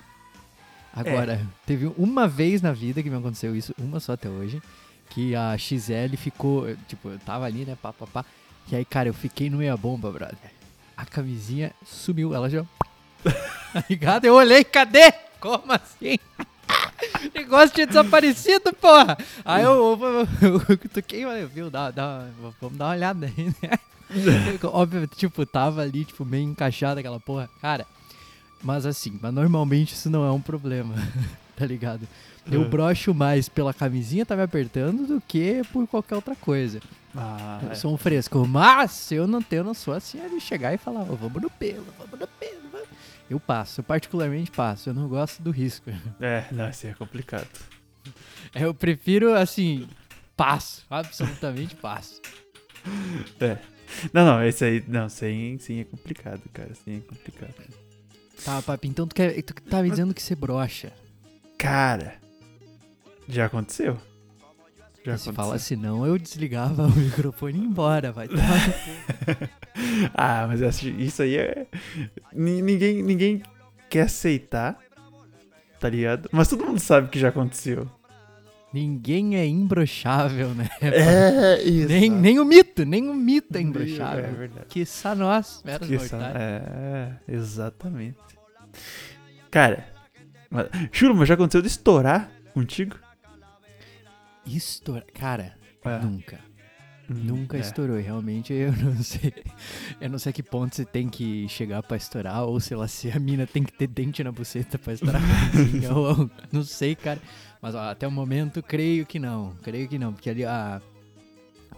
Agora, 0.93 1.41
teve 1.65 1.91
uma 1.97 2.27
vez 2.27 2.61
na 2.61 2.71
vida 2.71 3.01
que 3.01 3.09
me 3.09 3.17
aconteceu 3.17 3.55
isso, 3.55 3.73
uma 3.79 3.99
só 3.99 4.13
até 4.13 4.29
hoje, 4.29 4.61
que 5.09 5.35
a 5.35 5.57
XL 5.57 6.15
ficou, 6.15 6.67
tipo, 6.87 7.09
eu 7.09 7.19
tava 7.19 7.45
ali, 7.45 7.65
né, 7.65 7.75
pá, 7.81 7.91
pá, 7.91 8.05
pá, 8.05 8.25
e 8.71 8.75
aí, 8.75 8.85
cara, 8.85 9.09
eu 9.09 9.13
fiquei 9.13 9.49
no 9.49 9.57
meia 9.57 9.75
bomba, 9.75 10.11
brother. 10.11 10.51
A 10.95 11.05
camisinha 11.05 11.71
sumiu, 11.85 12.33
ela 12.33 12.49
já... 12.49 12.63
tá 13.73 13.83
ligado? 13.89 14.25
Eu 14.25 14.35
olhei, 14.35 14.63
cadê? 14.63 15.11
Como 15.39 15.71
assim? 15.73 16.17
O 17.25 17.31
negócio 17.37 17.73
tinha 17.73 17.87
desaparecido, 17.87 18.71
porra! 18.73 19.17
Aí 19.43 19.63
eu, 19.63 19.99
eu, 20.01 20.27
eu, 20.41 20.61
eu 20.69 20.89
toquei 20.89 21.23
e 21.23 21.45
viu, 21.45 21.69
dá, 21.69 21.91
dá, 21.91 22.27
vamos 22.59 22.77
dar 22.77 22.85
uma 22.85 22.91
olhada 22.91 23.25
aí, 23.25 23.53
né? 23.61 23.79
Óbvio, 24.63 25.07
tipo, 25.07 25.45
tava 25.45 25.81
ali, 25.81 26.05
tipo, 26.05 26.23
meio 26.23 26.43
encaixada 26.43 26.99
aquela 26.99 27.19
porra. 27.19 27.49
Cara, 27.61 27.85
mas 28.63 28.85
assim, 28.85 29.19
mas 29.21 29.33
normalmente 29.33 29.93
isso 29.93 30.09
não 30.09 30.25
é 30.25 30.31
um 30.31 30.41
problema, 30.41 30.95
tá 31.55 31.65
ligado? 31.65 32.07
Eu 32.51 32.63
É. 32.63 32.67
brocho 32.67 33.13
mais 33.13 33.47
pela 33.47 33.73
camisinha 33.73 34.25
tá 34.25 34.35
me 34.35 34.41
apertando 34.41 35.05
do 35.07 35.21
que 35.21 35.61
por 35.71 35.87
qualquer 35.87 36.15
outra 36.15 36.35
coisa. 36.35 36.79
Ah, 37.15 37.59
Eu 37.63 37.71
é. 37.71 37.75
sou 37.75 37.93
um 37.93 37.97
fresco, 37.97 38.45
mas 38.47 39.11
eu 39.11 39.27
não 39.27 39.41
tenho, 39.41 39.59
eu 39.61 39.63
não 39.65 39.73
sou 39.73 39.93
assim, 39.93 40.19
é 40.19 40.27
de 40.27 40.39
chegar 40.41 40.73
e 40.73 40.77
falar, 40.77 41.01
"Ô, 41.03 41.15
vamos 41.15 41.41
no 41.41 41.49
pelo, 41.49 41.85
vamos 41.97 42.19
no 42.19 42.27
pelo. 42.27 42.61
vamos." 42.71 42.87
Eu 43.29 43.39
passo, 43.39 43.79
eu 43.79 43.83
particularmente 43.83 44.51
passo, 44.51 44.89
eu 44.89 44.93
não 44.93 45.07
gosto 45.07 45.41
do 45.41 45.51
risco. 45.51 45.89
É, 46.19 46.45
não, 46.51 46.65
aí 46.65 46.73
é 46.83 46.93
complicado. 46.93 47.47
Eu 48.53 48.73
prefiro, 48.73 49.33
assim, 49.33 49.87
passo, 50.35 50.83
absolutamente 50.89 51.75
passo. 51.75 52.21
É. 53.39 53.57
Não, 54.11 54.25
não, 54.25 54.43
esse 54.43 54.65
aí, 54.65 54.83
não, 54.87 55.07
sem, 55.07 55.57
sem 55.59 55.79
é 55.79 55.83
complicado, 55.85 56.41
cara, 56.51 56.71
sem 56.75 56.97
é 56.97 56.99
complicado. 56.99 57.53
Tá, 58.43 58.61
papi, 58.61 58.87
então 58.89 59.07
tu, 59.07 59.15
quer, 59.15 59.41
tu 59.41 59.53
tá 59.63 59.81
me 59.81 59.89
dizendo 59.89 60.13
que 60.13 60.21
você 60.21 60.35
brocha. 60.35 60.91
Cara, 61.57 62.15
já 63.27 63.45
aconteceu? 63.45 63.93
Já 65.05 65.17
Se 65.17 65.29
aconteceu. 65.29 65.33
falasse 65.33 65.75
não, 65.75 66.05
eu 66.05 66.17
desligava 66.17 66.85
o 66.87 66.91
microfone 66.95 67.57
e 67.57 67.61
ia 67.61 67.67
embora, 67.67 68.11
vai 68.11 68.27
tomar 68.27 68.41
ah, 70.13 70.45
mas 70.47 70.61
isso 70.83 71.21
aí 71.21 71.37
é. 71.37 71.67
Ni- 72.33 72.61
Ninguém, 72.61 73.01
ninguém 73.03 73.43
quer 73.89 74.01
aceitar, 74.03 74.77
tá 75.79 75.89
ligado? 75.89 76.29
Mas 76.31 76.47
todo 76.47 76.65
mundo 76.65 76.79
sabe 76.79 77.09
que 77.09 77.19
já 77.19 77.29
aconteceu. 77.29 77.89
Ninguém 78.73 79.35
é 79.35 79.45
imbrochável, 79.45 80.49
né? 80.49 80.67
É, 80.81 81.61
isso. 81.61 81.87
Nem, 81.89 82.09
nem 82.09 82.39
o 82.39 82.45
mito, 82.45 82.83
nem 82.83 83.07
o 83.07 83.13
mito 83.13 83.55
é 83.57 83.61
imbrochável. 83.61 84.25
É 84.25 84.31
verdade. 84.31 84.65
Que 84.67 84.83
só 84.85 85.13
nós, 85.13 85.61
meros 85.63 85.87
mortais. 85.87 86.35
é, 86.35 87.11
exatamente. 87.27 88.17
Cara, 89.51 89.87
juro, 90.91 91.15
mas 91.15 91.27
já 91.27 91.33
aconteceu 91.35 91.61
de 91.61 91.67
estourar 91.67 92.31
contigo? 92.53 92.97
Estoura... 94.45 95.05
Cara, 95.13 95.55
É. 95.83 95.99
nunca. 95.99 96.39
Hum, 97.09 97.15
Nunca 97.15 97.57
é. 97.57 97.59
estourou, 97.59 97.99
e 97.99 98.01
realmente 98.01 98.53
eu 98.53 98.71
não 98.79 98.95
sei. 99.03 99.33
Eu 99.99 100.09
não 100.09 100.17
sei 100.17 100.29
a 100.29 100.33
que 100.33 100.41
ponto 100.41 100.73
você 100.73 100.85
tem 100.85 101.09
que 101.09 101.47
chegar 101.49 101.83
pra 101.83 101.97
estourar, 101.97 102.43
ou 102.45 102.59
sei 102.61 102.77
lá, 102.77 102.87
se 102.87 103.11
a 103.11 103.19
mina 103.19 103.45
tem 103.45 103.61
que 103.61 103.73
ter 103.73 103.87
dente 103.87 104.23
na 104.23 104.31
buceta 104.31 104.77
pra 104.79 104.93
estourar 104.93 105.21
a 105.21 105.51
camisinha, 105.51 105.91
ou 105.93 106.29
não 106.51 106.63
sei, 106.63 106.95
cara. 106.95 107.19
Mas 107.61 107.75
ó, 107.75 107.89
até 107.89 108.07
o 108.07 108.11
momento, 108.11 108.63
creio 108.63 109.05
que 109.05 109.19
não. 109.19 109.53
Creio 109.61 109.87
que 109.89 109.99
não, 109.99 110.13
porque 110.13 110.29
ali 110.29 110.45
a. 110.45 110.81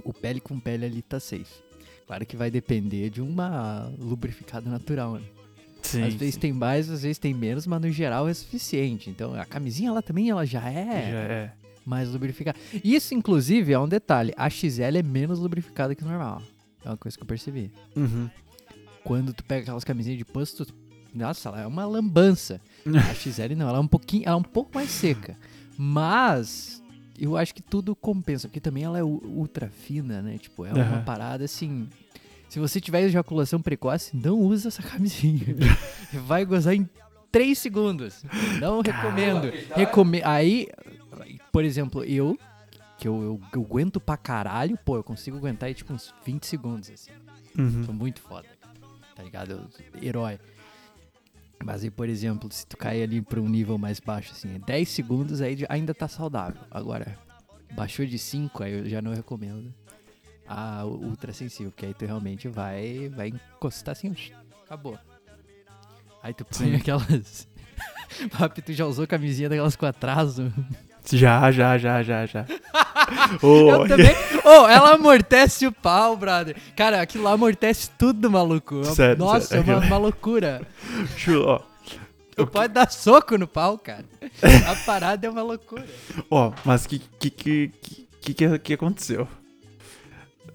O 0.04 0.14
pele 0.14 0.40
com 0.40 0.60
pele 0.60 0.86
ali 0.86 1.02
tá 1.02 1.20
safe. 1.20 1.64
Claro 2.06 2.24
que 2.26 2.38
vai 2.38 2.52
depender 2.52 3.10
de 3.10 3.20
uma 3.22 3.92
lubrificada 3.98 4.70
natural, 4.70 5.16
né? 5.16 5.26
Sim, 5.96 6.04
às 6.04 6.14
vezes 6.14 6.36
sim. 6.36 6.40
tem 6.40 6.54
mais, 6.54 6.90
às 6.90 7.02
vezes 7.04 7.18
tem 7.18 7.34
menos, 7.34 7.66
mas 7.68 7.82
no 7.82 7.92
geral 7.92 8.28
é 8.28 8.34
suficiente. 8.34 9.10
Então 9.10 9.34
a 9.34 9.46
camisinha 9.46 9.90
ela 9.90 10.02
também 10.02 10.30
ela 10.30 10.46
já 10.46 10.70
é 10.70 11.12
Já 11.12 11.18
é. 11.18 11.54
mais 11.86 12.10
lubrificada. 12.10 12.58
Isso, 12.84 13.14
inclusive, 13.14 13.74
é 13.74 13.80
um 13.80 13.88
detalhe. 13.88 14.34
A 14.38 14.50
XL 14.50 14.98
é 14.98 15.04
menos 15.04 15.40
lubrificada 15.40 15.96
que 15.96 16.04
o 16.04 16.08
normal. 16.08 16.42
É 16.84 16.90
uma 16.90 16.98
coisa 16.98 17.18
que 17.18 17.24
eu 17.24 17.28
percebi. 17.28 17.72
Uhum. 17.96 18.30
Quando 19.04 19.34
tu 19.34 19.44
pega 19.44 19.64
aquelas 19.64 19.84
camisinhas 19.84 20.18
de 20.18 20.26
tu... 20.26 20.68
nossa, 21.14 21.50
ela 21.50 21.62
é 21.62 21.68
uma 21.68 21.86
lambança. 21.86 22.62
A 22.86 23.14
XL 23.16 23.56
não, 23.56 23.68
ela 23.68 23.78
é 23.78 23.82
um 23.82 23.88
pouquinho, 23.88 24.24
ela 24.26 24.36
é 24.36 24.40
um 24.40 24.44
pouco 24.44 24.72
mais 24.74 24.90
seca. 24.90 25.38
Mas 25.78 26.82
eu 27.20 27.38
acho 27.38 27.54
que 27.56 27.62
tudo 27.62 27.96
compensa, 27.96 28.48
porque 28.48 28.60
também 28.60 28.84
ela 28.84 28.98
é 28.98 29.04
ultra 29.04 29.70
fina, 29.70 30.22
né? 30.22 30.38
Tipo, 30.38 30.66
é 30.66 30.74
uma 30.74 31.02
parada 31.02 31.46
assim. 31.46 31.88
Se 32.56 32.60
você 32.62 32.80
tiver 32.80 33.02
ejaculação 33.02 33.62
precoce, 33.62 34.16
não 34.16 34.40
usa 34.40 34.70
essa 34.70 34.82
camisinha. 34.82 35.42
Vai 36.26 36.46
gozar 36.46 36.74
em 36.74 36.90
3 37.30 37.58
segundos. 37.58 38.24
Não 38.62 38.80
recomendo. 38.80 39.52
Recome 39.76 40.22
Aí, 40.24 40.70
por 41.52 41.66
exemplo, 41.66 42.02
eu, 42.06 42.40
que 42.98 43.10
eu, 43.10 43.22
eu, 43.22 43.42
eu 43.54 43.62
aguento 43.62 44.00
pra 44.00 44.16
caralho, 44.16 44.80
pô, 44.86 44.96
eu 44.96 45.04
consigo 45.04 45.36
aguentar 45.36 45.68
aí 45.68 45.74
tipo 45.74 45.92
uns 45.92 46.14
20 46.26 46.46
segundos, 46.46 46.90
assim. 46.90 47.12
Uhum. 47.60 47.84
Sou 47.84 47.94
muito 47.94 48.22
foda. 48.22 48.48
Tá 49.14 49.22
ligado? 49.22 49.52
Eu- 49.52 50.02
Herói. 50.02 50.40
Mas 51.62 51.84
aí, 51.84 51.92
por 51.92 52.08
exemplo, 52.08 52.50
se 52.54 52.66
tu 52.66 52.78
cair 52.78 53.04
ali 53.04 53.22
pra 53.22 53.42
um 53.42 53.50
nível 53.50 53.78
mais 53.78 54.00
baixo, 54.00 54.32
assim, 54.32 54.62
10 54.66 54.88
segundos 54.88 55.42
aí 55.42 55.58
ainda 55.68 55.94
tá 55.94 56.08
saudável. 56.08 56.62
Agora, 56.72 57.20
baixou 57.74 58.06
de 58.06 58.18
5, 58.18 58.64
aí 58.64 58.72
eu 58.80 58.88
já 58.88 59.02
não 59.02 59.14
recomendo 59.14 59.74
a 60.48 60.86
ultra 60.86 61.34
sensível, 61.34 61.72
porque 61.72 61.86
aí 61.88 61.94
tu 61.94 62.06
realmente 62.06 62.48
vai, 62.48 63.10
vai 63.16 63.30
encostar 63.30 63.94
assim, 63.94 64.14
acabou. 64.66 64.98
Aí 66.22 66.34
tu 66.34 66.46
põe 66.46 66.70
Sim. 66.72 66.76
aquelas. 66.76 67.48
Papi, 68.38 68.62
tu 68.62 68.74
já 68.74 68.86
usou 68.86 69.06
camisinha 69.06 69.50
daquelas 69.50 69.76
com 69.76 69.86
atraso? 69.86 70.52
Já, 71.12 71.52
já, 71.52 71.78
já, 71.78 72.02
já, 72.02 72.26
já. 72.26 72.46
Ô, 73.42 73.70
Eu 73.84 73.88
também. 73.88 74.16
Oh, 74.44 74.68
ela 74.68 74.96
amortece 74.96 75.68
o 75.68 75.72
pau, 75.72 76.18
brother. 76.18 76.56
Cara, 76.76 77.02
aquilo 77.02 77.26
lá 77.26 77.34
amortece 77.34 77.92
tudo, 77.92 78.32
maluco. 78.32 78.82
É 78.82 78.86
Sério, 78.86 79.18
Nossa, 79.20 79.48
sério, 79.48 79.72
é 79.72 79.76
uma, 79.76 79.86
uma 79.86 79.98
loucura. 79.98 80.62
Ó, 81.46 81.60
Tu 82.36 82.46
pode 82.48 82.74
dar 82.74 82.92
soco 82.92 83.38
no 83.38 83.48
pau, 83.48 83.78
cara. 83.78 84.04
A 84.70 84.76
parada 84.86 85.26
é 85.26 85.30
uma 85.30 85.42
loucura. 85.44 85.86
ó, 86.30 86.52
mas 86.66 86.86
que 86.86 87.00
que 87.00 87.30
que 87.30 87.72
que 88.22 88.34
que, 88.34 88.60
que 88.60 88.74
aconteceu? 88.74 89.28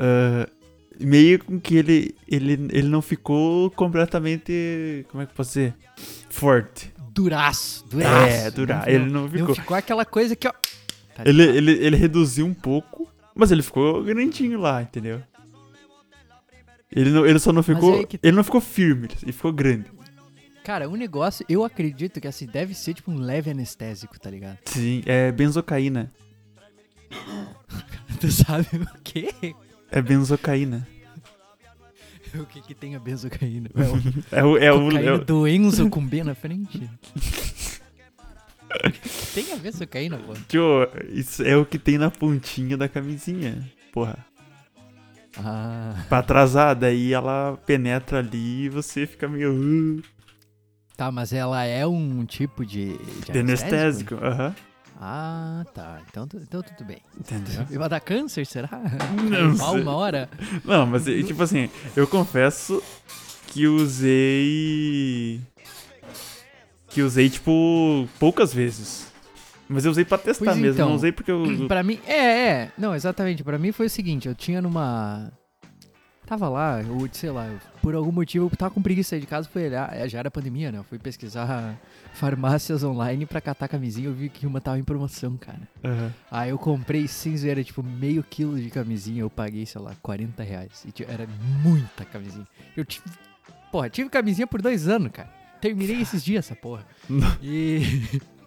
Ah, 0.00 0.48
meio 0.98 1.44
com 1.44 1.60
que 1.60 1.76
ele, 1.76 2.14
ele, 2.26 2.52
ele 2.72 2.88
não 2.88 3.02
ficou 3.02 3.70
completamente. 3.70 5.04
Como 5.10 5.22
é 5.22 5.26
que 5.26 5.32
eu 5.32 5.36
posso 5.36 5.50
dizer? 5.50 5.74
Forte. 6.30 6.92
Duraço, 7.12 7.86
duraço. 7.88 8.32
É, 8.32 8.50
durar. 8.50 8.88
Ele 8.88 9.10
não 9.10 9.28
ficou. 9.28 9.48
Não 9.48 9.54
ficou 9.54 9.76
aquela 9.76 10.04
coisa 10.06 10.34
que, 10.34 10.48
ó. 10.48 10.52
tá 11.14 11.22
Ele, 11.26 11.42
ele, 11.42 11.72
ele 11.72 11.96
reduziu 11.96 12.46
um 12.46 12.54
pouco, 12.54 13.08
mas 13.34 13.50
ele 13.50 13.62
ficou 13.62 14.02
grandinho 14.02 14.58
lá, 14.58 14.80
entendeu? 14.80 15.22
Ele, 16.90 17.10
não, 17.10 17.26
ele 17.26 17.38
só 17.38 17.52
não 17.52 17.62
ficou. 17.62 18.06
que 18.06 18.16
tá. 18.16 18.26
Ele 18.26 18.36
não 18.36 18.44
ficou 18.44 18.60
firme, 18.60 19.08
ele 19.22 19.32
ficou 19.32 19.52
grande. 19.52 19.86
Cara, 20.64 20.88
o 20.88 20.96
negócio, 20.96 21.44
eu 21.48 21.64
acredito 21.64 22.20
que 22.20 22.28
assim, 22.28 22.46
deve 22.46 22.74
ser 22.74 22.94
tipo 22.94 23.10
um 23.10 23.18
leve 23.18 23.50
anestésico, 23.50 24.18
tá 24.20 24.30
ligado? 24.30 24.58
Sim, 24.64 25.02
é 25.06 25.30
benzocaína. 25.32 26.12
Tu 28.20 28.30
sabe 28.30 28.66
o 28.76 29.00
quê? 29.02 29.54
É 29.90 30.02
benzocaína. 30.02 30.86
O 32.32 32.46
que 32.46 32.60
que 32.60 32.74
tem 32.74 32.94
a 32.94 33.00
benzocaína? 33.00 33.68
É 33.74 33.82
É 34.38 34.44
o. 34.44 34.56
É 34.56 34.72
o, 34.72 34.84
cocaína 34.84 35.10
é 35.10 35.12
o- 35.14 35.24
do 35.24 35.48
Enzo 35.48 35.90
com 35.90 36.06
B 36.06 36.22
na 36.22 36.32
frente? 36.34 36.88
tem 39.34 39.52
a 39.52 39.56
benzocaína, 39.56 40.18
pô? 40.18 40.32
tio, 40.48 40.88
isso 41.12 41.42
é 41.42 41.56
o 41.56 41.64
que 41.66 41.78
tem 41.78 41.98
na 41.98 42.10
pontinha 42.10 42.76
da 42.76 42.88
camisinha. 42.88 43.68
Porra. 43.92 44.18
Ah, 45.36 46.04
Pra 46.08 46.18
atrasar, 46.18 46.74
daí 46.76 47.12
ela 47.12 47.56
penetra 47.66 48.18
ali 48.18 48.64
e 48.64 48.68
você 48.68 49.06
fica 49.06 49.28
meio. 49.28 49.52
uh, 49.52 50.02
tá, 50.96 51.10
mas 51.10 51.32
ela 51.32 51.64
é 51.64 51.86
um 51.86 52.24
tipo 52.24 52.64
de, 52.64 52.96
de 52.98 53.32
de 53.32 53.38
anestésico. 53.38 54.14
Aham. 54.16 54.54
Ah, 55.02 55.64
tá. 55.74 55.98
Então, 56.10 56.28
tu- 56.28 56.36
então 56.36 56.60
tudo 56.62 56.84
bem. 56.86 56.98
Entendeu? 57.18 57.66
E 57.70 57.78
vai 57.78 57.88
dar 57.88 58.00
câncer, 58.00 58.44
será? 58.46 58.68
Não 59.30 59.56
Mal 59.56 59.74
uma 59.76 59.94
hora? 59.96 60.28
Não, 60.62 60.84
mas 60.86 61.04
tipo 61.04 61.42
assim, 61.42 61.70
eu 61.96 62.06
confesso 62.06 62.82
que 63.46 63.66
usei. 63.66 65.40
Que 66.90 67.00
usei, 67.02 67.30
tipo, 67.30 68.06
poucas 68.18 68.52
vezes. 68.52 69.06
Mas 69.68 69.84
eu 69.84 69.90
usei 69.92 70.04
pra 70.04 70.18
testar 70.18 70.44
Pois 70.46 70.56
mesmo, 70.58 70.74
então. 70.74 70.88
não 70.90 70.96
usei 70.96 71.12
porque 71.12 71.30
eu. 71.30 71.66
Pra 71.68 71.82
mim, 71.82 71.98
é, 72.06 72.16
é. 72.48 72.72
Não, 72.76 72.94
exatamente. 72.94 73.42
Pra 73.44 73.58
mim 73.58 73.72
foi 73.72 73.86
o 73.86 73.90
seguinte, 73.90 74.26
eu 74.28 74.34
tinha 74.34 74.60
numa... 74.60 75.32
Tava 76.30 76.48
lá, 76.48 76.80
eu, 76.80 77.08
sei 77.10 77.28
lá, 77.28 77.52
por 77.82 77.92
algum 77.92 78.12
motivo 78.12 78.46
eu 78.46 78.56
tava 78.56 78.72
com 78.72 78.80
preguiça 78.80 79.08
de 79.08 79.10
sair 79.10 79.20
de 79.22 79.26
casa, 79.26 79.48
fui 79.48 79.66
olhar, 79.66 79.92
é, 79.92 80.08
já 80.08 80.20
era 80.20 80.30
pandemia, 80.30 80.70
né? 80.70 80.78
Eu 80.78 80.84
fui 80.84 80.96
pesquisar 80.96 81.76
farmácias 82.14 82.84
online 82.84 83.26
pra 83.26 83.40
catar 83.40 83.66
camisinha, 83.66 84.06
eu 84.06 84.14
vi 84.14 84.28
que 84.28 84.46
uma 84.46 84.60
tava 84.60 84.78
em 84.78 84.84
promoção, 84.84 85.36
cara. 85.36 85.68
Aham. 85.82 86.14
Aí 86.30 86.50
eu 86.50 86.56
comprei, 86.56 87.08
sem 87.08 87.36
zoeira, 87.36 87.64
tipo, 87.64 87.82
meio 87.82 88.22
quilo 88.22 88.60
de 88.60 88.70
camisinha, 88.70 89.22
eu 89.22 89.28
paguei, 89.28 89.66
sei 89.66 89.80
lá, 89.80 89.96
40 90.00 90.40
reais. 90.44 90.84
E 90.86 90.92
tipo, 90.92 91.10
era 91.10 91.26
muita 91.64 92.04
camisinha. 92.04 92.46
Eu 92.76 92.84
tive, 92.84 93.04
porra, 93.72 93.90
tive 93.90 94.08
camisinha 94.08 94.46
por 94.46 94.62
dois 94.62 94.86
anos, 94.86 95.10
cara. 95.10 95.28
Terminei 95.60 95.98
esses 96.00 96.22
dias 96.24 96.46
essa 96.46 96.54
porra. 96.54 96.86
E... 97.42 97.80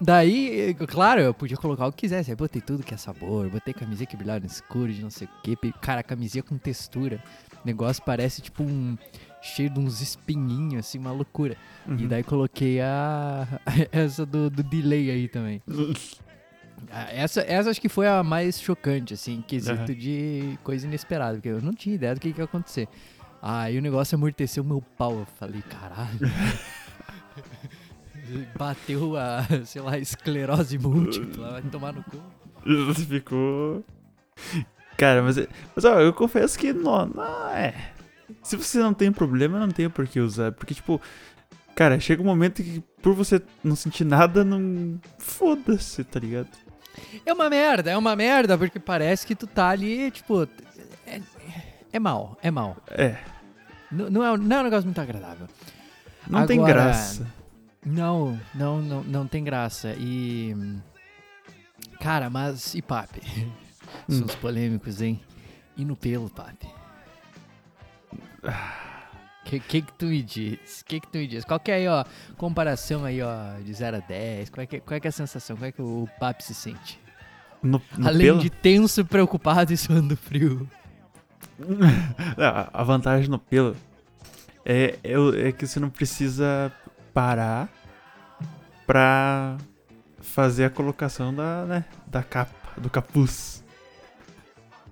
Daí, 0.00 0.74
claro, 0.88 1.20
eu 1.20 1.34
podia 1.34 1.56
colocar 1.56 1.86
o 1.86 1.92
que 1.92 1.98
quisesse. 1.98 2.30
Aí 2.30 2.36
botei 2.36 2.60
tudo 2.62 2.82
que 2.82 2.94
é 2.94 2.96
sabor, 2.96 3.48
botei 3.48 3.72
camisinha 3.74 4.06
que 4.06 4.16
brilhava 4.16 4.40
no 4.40 4.46
escuro, 4.46 4.92
de 4.92 5.02
não 5.02 5.10
sei 5.10 5.26
o 5.26 5.42
que. 5.42 5.56
Cara, 5.80 6.02
camisinha 6.02 6.42
com 6.42 6.56
textura. 6.58 7.22
O 7.62 7.66
negócio 7.66 8.02
parece 8.04 8.40
tipo 8.40 8.62
um. 8.62 8.96
cheio 9.40 9.70
de 9.70 9.78
uns 9.80 10.00
espinhinhos, 10.00 10.86
assim, 10.86 10.98
uma 10.98 11.12
loucura. 11.12 11.56
E 11.86 11.90
Uhum. 11.90 12.08
daí 12.08 12.22
coloquei 12.22 12.80
a. 12.80 13.46
essa 13.92 14.24
do, 14.26 14.48
do 14.50 14.62
delay 14.62 15.10
aí 15.10 15.28
também. 15.28 15.62
Ah, 16.92 17.08
Essa, 17.12 17.40
essa 17.42 17.70
acho 17.70 17.80
que 17.80 17.88
foi 17.88 18.06
a 18.06 18.22
mais 18.22 18.60
chocante, 18.60 19.12
assim, 19.12 19.42
quesito 19.46 19.72
Aham. 19.74 19.84
de 19.86 20.56
coisa 20.62 20.86
inesperada, 20.86 21.34
porque 21.34 21.48
eu 21.48 21.60
não 21.60 21.72
tinha 21.74 21.96
ideia 21.96 22.14
do 22.14 22.20
que, 22.20 22.32
que 22.32 22.40
ia 22.40 22.44
acontecer. 22.44 22.88
Aí 23.42 23.76
o 23.76 23.82
negócio 23.82 24.14
amorteceu 24.14 24.62
meu 24.62 24.80
pau. 24.96 25.18
Eu 25.18 25.26
falei, 25.38 25.60
caralho. 25.62 26.20
Bateu 28.56 29.16
a, 29.16 29.44
sei 29.64 29.82
lá, 29.82 29.98
esclerose 29.98 30.78
múltipla, 30.78 31.52
vai 31.52 31.62
tomar 31.62 31.92
no 31.92 32.02
cu. 32.04 32.22
Ficou. 33.06 33.84
Cara, 34.96 35.22
mas, 35.22 35.36
mas 35.74 35.84
ó, 35.84 36.00
eu 36.00 36.12
confesso 36.12 36.58
que 36.58 36.72
não, 36.72 37.06
não 37.06 37.48
é. 37.50 37.92
Se 38.42 38.56
você 38.56 38.78
não 38.78 38.92
tem 38.92 39.10
problema, 39.12 39.58
não 39.58 39.70
tem 39.70 39.88
por 39.88 40.06
que 40.06 40.20
usar. 40.20 40.52
Porque, 40.52 40.74
tipo, 40.74 41.00
cara, 41.74 41.98
chega 42.00 42.20
um 42.22 42.26
momento 42.26 42.62
que 42.62 42.82
por 43.00 43.14
você 43.14 43.40
não 43.62 43.76
sentir 43.76 44.04
nada, 44.04 44.44
não. 44.44 44.98
Foda-se, 45.18 46.02
tá 46.04 46.18
ligado? 46.20 46.48
É 47.24 47.32
uma 47.32 47.48
merda, 47.48 47.90
é 47.92 47.96
uma 47.96 48.16
merda, 48.16 48.58
porque 48.58 48.78
parece 48.80 49.26
que 49.26 49.34
tu 49.36 49.46
tá 49.46 49.68
ali, 49.68 50.10
tipo. 50.10 50.48
É, 51.06 51.20
é 51.92 51.98
mal, 51.98 52.36
é 52.42 52.50
mal. 52.50 52.76
É. 52.90 53.16
N- 53.90 54.10
Não 54.10 54.22
é, 54.24 54.36
não 54.36 54.56
é 54.56 54.60
um 54.60 54.64
negócio 54.64 54.84
muito 54.84 55.00
agradável. 55.00 55.46
Não 56.28 56.44
tem 56.44 56.58
Agora- 56.58 56.72
graça. 56.74 57.26
Não, 57.84 58.38
não, 58.54 58.82
não, 58.82 59.02
não 59.04 59.26
tem 59.26 59.42
graça. 59.44 59.94
E. 59.98 60.54
Cara, 62.00 62.28
mas 62.30 62.74
e 62.74 62.82
papi? 62.82 63.20
Hum. 64.08 64.18
Sons 64.20 64.34
polêmicos, 64.36 65.00
hein? 65.00 65.20
E 65.76 65.84
no 65.84 65.96
pelo, 65.96 66.28
papi? 66.28 66.68
Que, 69.44 69.58
que 69.60 69.82
que 69.82 69.92
tu 69.94 70.06
me 70.06 70.22
diz? 70.22 70.82
Que 70.82 71.00
que 71.00 71.08
tu 71.08 71.18
me 71.18 71.26
diz? 71.26 71.44
Qual 71.44 71.58
que 71.58 71.70
é 71.70 71.74
aí, 71.76 71.88
ó, 71.88 72.04
comparação 72.36 73.04
aí, 73.04 73.22
ó, 73.22 73.58
de 73.64 73.72
0 73.72 73.96
a 73.96 74.00
10? 74.00 74.50
Qual 74.50 74.62
é, 74.62 74.66
que, 74.66 74.80
qual 74.80 74.96
é 74.96 75.00
que 75.00 75.06
é 75.06 75.10
a 75.10 75.12
sensação? 75.12 75.56
Como 75.56 75.66
é 75.66 75.72
que 75.72 75.80
o 75.80 76.06
papi 76.20 76.44
se 76.44 76.54
sente? 76.54 77.00
No, 77.62 77.80
no 77.96 78.06
Além 78.06 78.26
pelo? 78.26 78.40
de 78.40 78.50
tenso, 78.50 79.04
preocupado 79.04 79.72
e 79.72 79.76
suando 79.76 80.16
frio. 80.16 80.68
A 82.72 82.82
vantagem 82.84 83.28
no 83.28 83.38
pelo 83.38 83.74
é, 84.64 84.98
é, 85.02 85.18
o- 85.18 85.34
é 85.34 85.50
que 85.50 85.66
você 85.66 85.80
não 85.80 85.88
precisa 85.90 86.70
parar 87.12 87.68
pra 88.86 89.56
fazer 90.20 90.64
a 90.64 90.70
colocação 90.70 91.34
da, 91.34 91.64
né, 91.64 91.84
da 92.06 92.22
capa, 92.22 92.80
do 92.80 92.88
capuz. 92.88 93.64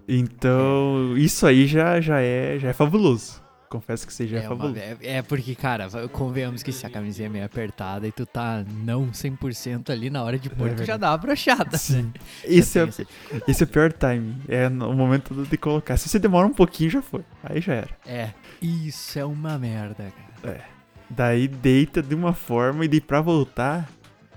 Então, 0.09 1.16
isso 1.16 1.46
aí 1.46 1.66
já, 1.66 2.00
já, 2.00 2.20
é, 2.20 2.59
já 2.59 2.68
é 2.68 2.72
fabuloso. 2.72 3.44
Confesso 3.68 4.07
que 4.07 4.12
seja 4.12 4.37
É, 4.37 4.40
uma- 4.42 4.48
fabuloso. 4.50 4.79
é- 4.79 4.96
é 5.18 5.22
porque, 5.22 5.55
cara, 5.57 5.88
convenhamos 6.12 6.62
que 6.62 6.70
se 6.70 6.87
a 6.87 6.90
camisinha 6.90 7.26
é 7.26 7.29
meio 7.29 7.44
apertada 7.44 8.07
e 8.07 8.12
tu 8.12 8.24
tá 8.24 8.64
não 8.85 9.12
100% 9.12 9.90
ali 9.90 10.09
na 10.09 10.22
hora 10.22 10.38
de 10.38 10.48
pôr, 10.48 10.72
tu 10.74 10.85
já 10.85 10.96
dá 10.96 11.11
uma 11.11 11.18
brochada. 11.18 11.76
Sim. 11.76 12.02
né? 12.02 12.12
Esse 12.44 12.79
Já 12.79 12.85
é, 12.85 13.40
esse 13.48 13.62
é 13.64 13.66
o 13.66 13.68
pior 13.68 13.92
time. 13.92 14.37
É 14.48 14.68
no 14.68 14.92
momento 14.92 15.35
de 15.44 15.57
colocar. 15.59 15.96
Se 15.96 16.09
você 16.09 16.20
demora 16.20 16.46
um 16.46 16.55
pouquinho, 16.55 16.90
já 16.90 17.02
foi. 17.02 17.24
Aí 17.42 17.61
já 17.61 17.74
era. 17.74 17.90
É, 18.07 18.31
isso 18.62 19.18
é 19.18 19.24
uma 19.24 19.59
merda, 19.59 20.12
cara. 20.42 20.76
Daí 21.09 21.47
deita 21.49 22.03
de 22.03 22.14
uma 22.14 22.33
forma 22.33 22.85
e 22.85 22.88
daí 22.88 23.01
pra 23.01 23.21
voltar, 23.21 23.88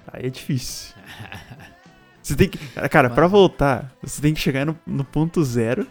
aí 0.07 0.27
é 0.27 0.29
difícil. 0.29 0.93
Você 2.21 2.35
tem 2.35 2.47
que. 2.49 2.59
Cara, 2.89 3.09
pra 3.09 3.25
voltar, 3.25 3.91
você 4.03 4.21
tem 4.21 4.35
que 4.35 4.39
chegar 4.39 4.63
no, 4.63 4.77
no 4.85 5.03
ponto 5.03 5.43
zero. 5.43 5.87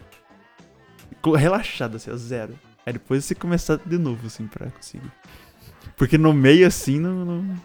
Relaxado, 1.36 1.96
assim, 1.96 2.12
ó, 2.12 2.16
zero. 2.16 2.56
Aí 2.86 2.92
depois 2.92 3.24
você 3.24 3.34
começar 3.34 3.76
de 3.84 3.98
novo, 3.98 4.26
assim, 4.28 4.46
pra 4.46 4.70
conseguir. 4.70 5.10
Porque 5.96 6.16
no 6.16 6.32
meio, 6.32 6.66
assim, 6.66 7.00
não. 7.00 7.24
não- 7.24 7.56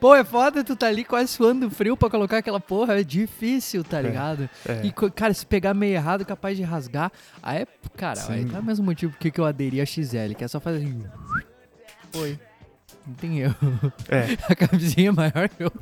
Pô, 0.00 0.14
é 0.14 0.22
foda 0.24 0.62
tu 0.64 0.74
tá 0.76 0.86
ali 0.86 1.04
quase 1.04 1.32
suando 1.32 1.68
frio 1.70 1.96
pra 1.96 2.08
colocar 2.08 2.38
aquela 2.38 2.60
porra, 2.60 3.00
é 3.00 3.02
difícil, 3.04 3.82
tá 3.84 4.00
ligado? 4.00 4.48
é. 4.66 4.86
E, 4.86 4.92
co- 4.92 5.10
cara, 5.10 5.34
se 5.34 5.44
pegar 5.44 5.74
meio 5.74 5.94
errado, 5.94 6.24
capaz 6.24 6.56
de 6.56 6.62
rasgar, 6.62 7.10
aí, 7.42 7.62
é- 7.62 7.66
cara, 7.96 8.16
Sim. 8.16 8.32
aí 8.32 8.44
tá 8.46 8.60
o 8.60 8.64
mesmo 8.64 8.84
motivo 8.86 9.14
que 9.18 9.32
eu 9.38 9.44
aderi 9.44 9.80
a 9.80 9.84
XL, 9.84 10.34
que 10.36 10.44
é 10.44 10.48
só 10.48 10.58
fazer 10.60 10.78
assim. 10.78 11.02
Foi. 12.12 12.38
Não 13.06 13.14
tem 13.14 13.40
erro. 13.40 13.56
É. 14.08 14.36
A 14.52 14.54
camisinha 14.54 15.08
é 15.08 15.12
maior 15.12 15.48
que 15.48 15.62
eu. 15.64 15.72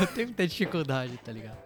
eu 0.00 0.06
tenho 0.08 0.28
muita 0.28 0.46
dificuldade, 0.46 1.18
tá 1.22 1.30
ligado? 1.30 1.56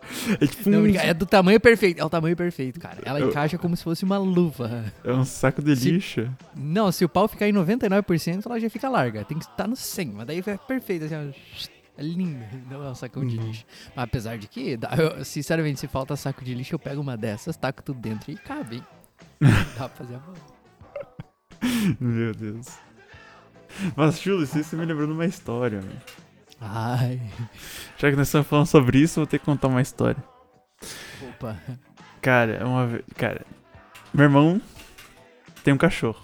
É 0.41 0.47
tipo 0.47 0.69
Não, 0.71 0.81
um, 0.83 0.87
é 0.97 1.15
do 1.15 1.25
tamanho 1.25 1.61
perfeito. 1.61 2.01
É 2.01 2.05
o 2.05 2.11
tamanho 2.11 2.37
perfeito, 2.37 2.81
cara. 2.81 2.99
Ela 3.05 3.21
Eu- 3.21 3.29
encaixa 3.29 3.57
como 3.59 3.77
se 3.77 3.85
fosse 3.85 4.05
uma 4.05 4.19
luva. 4.19 4.85
é 5.05 5.13
um 5.13 5.25
saco 5.25 5.63
de 5.63 5.77
Se- 5.77 5.91
lixo. 5.93 6.29
Não, 6.55 6.91
se 6.91 7.05
o 7.05 7.09
pau 7.09 7.29
ficar 7.29 7.49
em 7.49 7.53
99%, 7.53 8.47
ela 8.47 8.59
já 8.59 8.69
fica 8.69 8.89
larga. 8.89 9.25
Tem 9.25 9.39
que 9.39 9.45
estar 9.45 9.69
no 9.69 9.77
100, 9.77 10.07
mas 10.09 10.27
daí 10.27 10.43
é 10.45 10.57
perfeito, 10.57 11.05
assim, 11.05 11.15
ó. 11.15 11.67
É 11.99 12.03
lindo, 12.03 12.45
não 12.71 12.85
é 12.85 12.91
um 12.91 12.95
sacão 12.95 13.25
de 13.25 13.39
Uhum. 13.39 13.47
lixo. 13.47 13.65
Mas 13.95 14.05
apesar 14.05 14.37
de 14.37 14.49
que, 14.49 14.79
eu- 14.99 15.25
sinceramente, 15.25 15.81
se 15.81 15.87
falta 15.89 16.15
saco 16.17 16.45
de 16.45 16.55
lixo, 16.55 16.75
eu 16.75 16.79
pego 16.79 17.01
uma 17.01 17.17
dessas, 17.17 17.57
taco 17.57 17.83
tudo 17.83 18.01
dentro 18.01 18.31
e 18.33 18.37
cabe, 18.37 18.77
hein? 18.77 18.85
Dá 19.79 19.89
pra 19.89 19.89
fazer 19.91 20.17
a 20.17 20.19
mão. 20.19 20.35
Meu 22.01 22.35
Deus. 22.35 22.67
Mas, 23.97 24.21
Chulo, 24.21 24.43
isso 24.45 24.77
me 24.77 24.85
lembrou 24.85 25.07
de 25.07 25.13
uma 25.13 25.27
história, 25.27 25.81
velho. 25.81 26.01
Ai, 26.61 27.21
Já 27.99 28.11
que 28.11 28.17
nós 28.17 28.29
estamos 28.29 28.47
falando 28.47 28.67
sobre 28.67 28.99
isso, 28.99 29.19
eu 29.21 29.25
vou 29.25 29.27
ter 29.31 29.39
que 29.39 29.45
contar 29.45 29.69
uma 29.69 29.83
história. 29.83 30.23
opa. 31.31 31.57
Cara, 32.23 32.67
uma 32.67 32.87
vez. 32.87 33.03
Cara, 33.17 33.45
meu 34.13 34.25
irmão 34.25 34.61
tem 35.63 35.75
um 35.75 35.79
cachorro. 35.79 36.21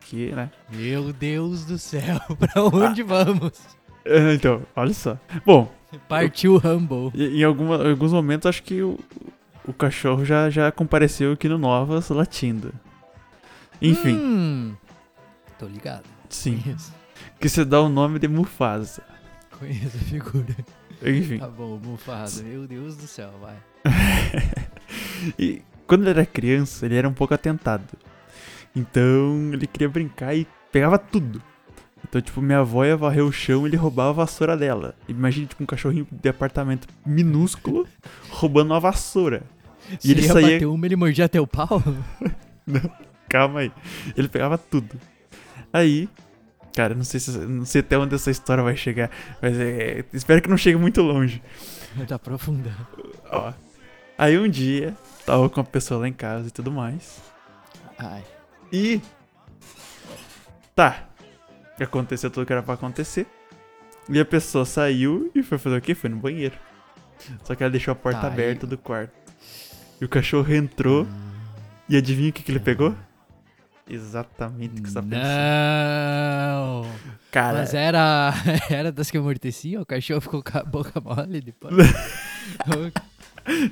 Que, 0.00 0.30
né? 0.32 0.50
Meu 0.70 1.12
Deus 1.12 1.64
do 1.64 1.78
céu, 1.78 2.20
pra 2.38 2.62
onde 2.62 3.02
vamos? 3.02 3.60
É, 4.04 4.34
Então, 4.34 4.62
olha 4.76 4.92
só. 4.94 5.18
Bom, 5.44 5.72
Partiu 6.08 6.58
Rumble. 6.58 7.10
em, 7.14 7.40
em 7.40 7.44
alguma- 7.44 7.76
em 7.76 7.90
alguns 7.90 8.12
momentos 8.12 8.46
acho 8.46 8.62
que 8.62 8.82
o, 8.82 8.98
o 9.66 9.72
cachorro 9.72 10.24
já, 10.24 10.50
já 10.50 10.70
compareceu 10.70 11.32
aqui 11.32 11.48
no 11.48 11.56
Novas 11.58 12.08
latindo. 12.10 12.72
Enfim, 13.82 14.14
Hum, 14.16 14.76
tô 15.58 15.66
ligado. 15.66 16.04
Sim. 16.34 16.58
Conheço. 16.58 16.92
Que 17.40 17.48
você 17.48 17.64
dá 17.64 17.80
o 17.80 17.88
nome 17.88 18.18
de 18.18 18.28
Mufasa. 18.28 19.02
Conheço 19.58 19.96
a 19.96 20.00
figura. 20.00 20.56
Enfim. 21.04 21.38
Tá 21.38 21.48
bom, 21.48 21.78
Mufasa. 21.82 22.42
Meu 22.42 22.66
Deus 22.66 22.96
do 22.96 23.06
céu, 23.06 23.30
vai. 23.40 23.56
e 25.38 25.62
quando 25.86 26.02
ele 26.02 26.10
era 26.10 26.26
criança, 26.26 26.86
ele 26.86 26.96
era 26.96 27.08
um 27.08 27.12
pouco 27.14 27.34
atentado. 27.34 27.84
Então 28.74 29.50
ele 29.52 29.66
queria 29.66 29.88
brincar 29.88 30.34
e 30.34 30.46
pegava 30.72 30.98
tudo. 30.98 31.40
Então, 32.06 32.20
tipo, 32.20 32.40
minha 32.42 32.58
avó 32.58 32.84
ia 32.84 32.96
varrer 32.96 33.24
o 33.24 33.32
chão 33.32 33.64
e 33.66 33.70
ele 33.70 33.76
roubava 33.76 34.10
a 34.10 34.12
vassoura 34.24 34.56
dela. 34.56 34.94
Imagina, 35.08 35.46
tipo, 35.46 35.62
um 35.62 35.66
cachorrinho 35.66 36.06
de 36.12 36.28
apartamento 36.28 36.86
minúsculo 37.04 37.86
roubando 38.30 38.70
uma 38.72 38.80
vassoura. 38.80 39.42
E 40.02 40.06
Se 40.06 40.10
ele 40.12 40.22
ia 40.22 40.32
saía- 40.32 40.52
bater 40.52 40.66
uma, 40.66 40.86
ele 40.86 40.96
mordia 40.96 41.28
teu 41.28 41.46
pau? 41.46 41.82
Calma 43.28 43.60
aí. 43.60 43.72
Ele 44.16 44.28
pegava 44.28 44.56
tudo. 44.58 44.96
Aí, 45.72 46.08
cara, 46.74 46.94
não 46.94 47.04
sei, 47.04 47.20
se, 47.20 47.30
não 47.38 47.64
sei 47.64 47.80
até 47.80 47.96
onde 47.96 48.14
essa 48.14 48.30
história 48.30 48.62
vai 48.62 48.76
chegar, 48.76 49.10
mas 49.40 49.58
é, 49.58 50.04
espero 50.12 50.42
que 50.42 50.48
não 50.48 50.56
chegue 50.56 50.76
muito 50.76 51.00
longe. 51.02 51.42
tá 52.08 52.16
aprofundando. 52.16 52.86
Ó. 53.30 53.52
Aí 54.18 54.38
um 54.38 54.48
dia, 54.48 54.94
tava 55.24 55.48
com 55.48 55.60
uma 55.60 55.66
pessoa 55.66 56.00
lá 56.00 56.08
em 56.08 56.12
casa 56.12 56.48
e 56.48 56.50
tudo 56.50 56.70
mais. 56.70 57.20
Ai. 57.98 58.22
E. 58.72 59.00
Tá. 60.74 61.08
Aconteceu 61.80 62.30
tudo 62.30 62.46
que 62.46 62.52
era 62.52 62.62
pra 62.62 62.74
acontecer. 62.74 63.26
E 64.08 64.20
a 64.20 64.24
pessoa 64.24 64.64
saiu 64.64 65.30
e 65.34 65.42
foi 65.42 65.58
fazer 65.58 65.76
o 65.76 65.80
quê? 65.80 65.94
Foi 65.94 66.10
no 66.10 66.16
banheiro. 66.16 66.54
Só 67.42 67.54
que 67.54 67.62
ela 67.62 67.70
deixou 67.70 67.92
a 67.92 67.94
porta 67.94 68.20
Tá, 68.20 68.26
aberta 68.26 68.66
do 68.66 68.76
quarto. 68.76 69.12
E 70.00 70.04
o 70.04 70.08
cachorro 70.08 70.52
entrou. 70.52 71.06
E 71.88 71.96
adivinha 71.96 72.30
o 72.30 72.32
que, 72.32 72.42
que 72.42 72.50
ele 72.52 72.60
pegou? 72.60 72.94
Exatamente 73.88 74.80
o 74.80 74.82
que 74.82 74.88
você 74.88 74.94
tá 74.94 75.02
pensando. 75.02 75.22
Não! 75.22 76.86
Cara, 77.30 77.58
Mas 77.58 77.74
era, 77.74 78.32
era 78.70 78.90
das 78.92 79.10
que 79.10 79.18
amorteciam? 79.18 79.82
O 79.82 79.86
cachorro 79.86 80.20
ficou 80.20 80.42
com 80.42 80.56
a 80.58 80.62
boca 80.64 81.00
mole 81.00 81.40
depois? 81.40 81.74